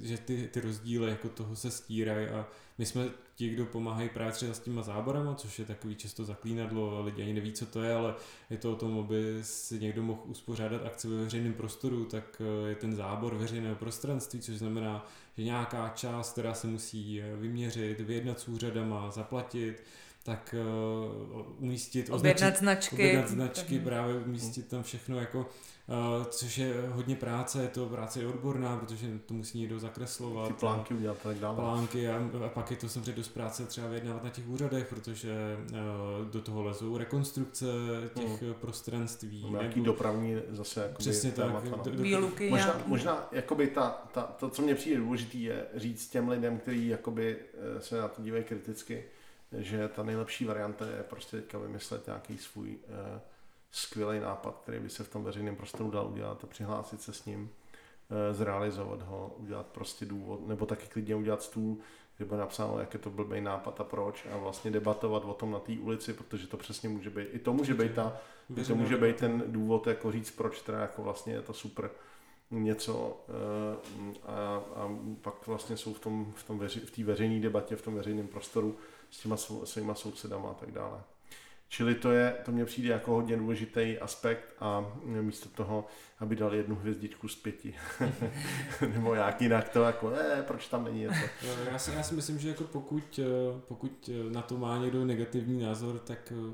[0.01, 2.27] že ty, ty rozdíly jako toho se stírají.
[2.27, 6.97] A my jsme ti, kdo pomáhají právě s těma záborama, což je takový často zaklínadlo
[6.97, 8.15] a lidi ani neví, co to je, ale
[8.49, 12.69] je to o tom, aby si někdo mohl uspořádat akci ve veřejném prostoru, tak eh,
[12.69, 17.99] je ten zábor veřejného prostranství, což znamená, že nějaká část, která se musí eh, vyměřit,
[17.99, 19.83] vyjednat s úřadama, zaplatit,
[20.27, 20.55] tak
[21.37, 27.15] uh, umístit, objednat značky, objednat značky, právě umístit tam všechno jako, uh, což je hodně
[27.15, 30.47] práce, je to práce i odborná, protože to musí někdo zakreslovat.
[30.47, 31.55] Ty plánky udělat tak dále.
[31.55, 35.57] Plánky a, a pak je to samozřejmě dost práce třeba vyjednávat na těch úřadech, protože
[35.71, 37.65] uh, do toho lezou rekonstrukce
[38.13, 38.53] těch hmm.
[38.53, 39.41] prostranství.
[39.51, 41.69] No, nějaký nebo, dopravní zase jakoby Přesně tak.
[41.83, 46.09] Do, do, Výluky možná, možná jakoby ta, ta, to, co mě přijde důležitý, je říct
[46.09, 47.37] těm lidem, kteří jakoby
[47.79, 49.03] se na to dívají kriticky,
[49.51, 53.19] že ta nejlepší varianta je prostě teďka vymyslet nějaký svůj uh,
[53.71, 57.25] skvělý nápad, který by se v tom veřejném prostoru dal udělat a přihlásit se s
[57.25, 61.77] ním, uh, zrealizovat ho, udělat prostě důvod, nebo taky klidně udělat stůl,
[62.17, 65.51] kde bude napsáno, jak je to blbý nápad a proč a vlastně debatovat o tom
[65.51, 68.17] na té ulici, protože to přesně může být, i to může být ta,
[68.57, 71.89] i to může být ten důvod, jako říct, proč teda jako vlastně je to super
[72.51, 73.25] něco
[73.97, 74.89] uh, a, a
[75.21, 78.27] pak vlastně jsou v tom, v tom veři, v té veřejné debatě, v tom veřejném
[78.27, 78.77] prostoru
[79.11, 81.03] s těma svýma sousedama a tak dále.
[81.69, 85.85] Čili to, je, to mě přijde jako hodně důležitý aspekt a místo toho,
[86.19, 87.75] aby dal jednu hvězdičku z pěti.
[88.93, 91.19] Nebo jak jinak to jako, ne, proč tam není něco.
[91.71, 95.05] já, si, já si myslím, že jako pokud, eh, pokud eh, na to má někdo
[95.05, 96.53] negativní názor, tak eh,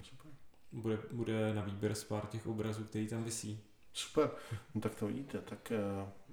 [0.01, 0.31] Super.
[0.71, 3.63] Bude, bude na výběr z pár těch obrazů, který tam visí.
[3.93, 4.29] Super,
[4.75, 6.28] no tak to vidíte, tak uh Eh,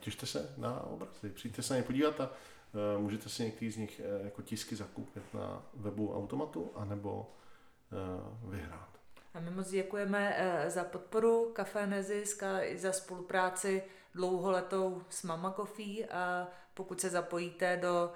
[0.00, 3.76] těšte se na obrazy, přijďte se na ně podívat a eh, můžete si některý z
[3.76, 7.30] nich eh, jako tisky zakoupit na webu automatu anebo
[8.48, 8.88] vyhrát.
[9.34, 10.36] A my moc děkujeme
[10.68, 13.82] za podporu Café Nezisk a i za spolupráci
[14.14, 18.12] dlouholetou s Mama Coffee a pokud se zapojíte do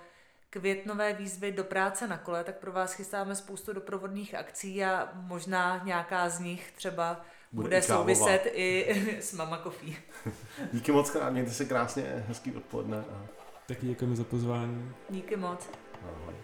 [0.51, 5.81] květnové výzvy do práce na kole, tak pro vás chystáme spoustu doprovodných akcí a možná
[5.85, 9.95] nějaká z nich třeba bude, bude souviset i s Mama Coffee.
[10.73, 12.97] Díky moc krát, mějte se krásně, hezký odpoledne.
[12.99, 13.27] A...
[13.67, 14.93] Taky děkujeme za pozvání.
[15.11, 15.69] Díky moc.
[16.03, 16.35] Ahoj.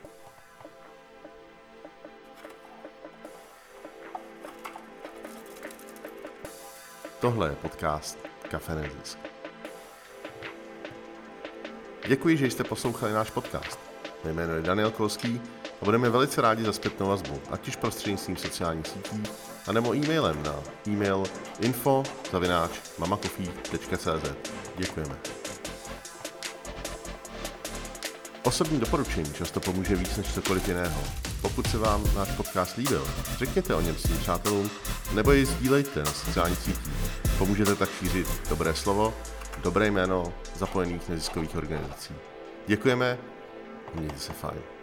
[7.20, 8.18] Tohle je podcast
[8.50, 9.18] Kafe Nezisk.
[12.08, 13.78] Děkuji, že jste poslouchali náš podcast.
[14.24, 15.40] Mé jméno je Daniel Kolský
[15.82, 19.22] a budeme velice rádi za zpětnou vazbu, ať už prostřednictvím sociálních sítí,
[19.66, 20.54] anebo e-mailem na
[20.86, 21.24] e-mail
[21.60, 22.02] info
[24.76, 25.16] Děkujeme.
[28.42, 31.02] Osobní doporučení často pomůže víc než cokoliv jiného.
[31.42, 33.06] Pokud se vám náš podcast líbil,
[33.38, 34.70] řekněte o něm svým přátelům
[35.14, 36.92] nebo ji sdílejte na sociálních sítích.
[37.38, 39.14] Pomůžete tak šířit dobré slovo,
[39.62, 42.14] dobré jméno zapojených neziskových organizací.
[42.66, 43.18] Děkujeme
[43.92, 44.73] a mějte se fajn.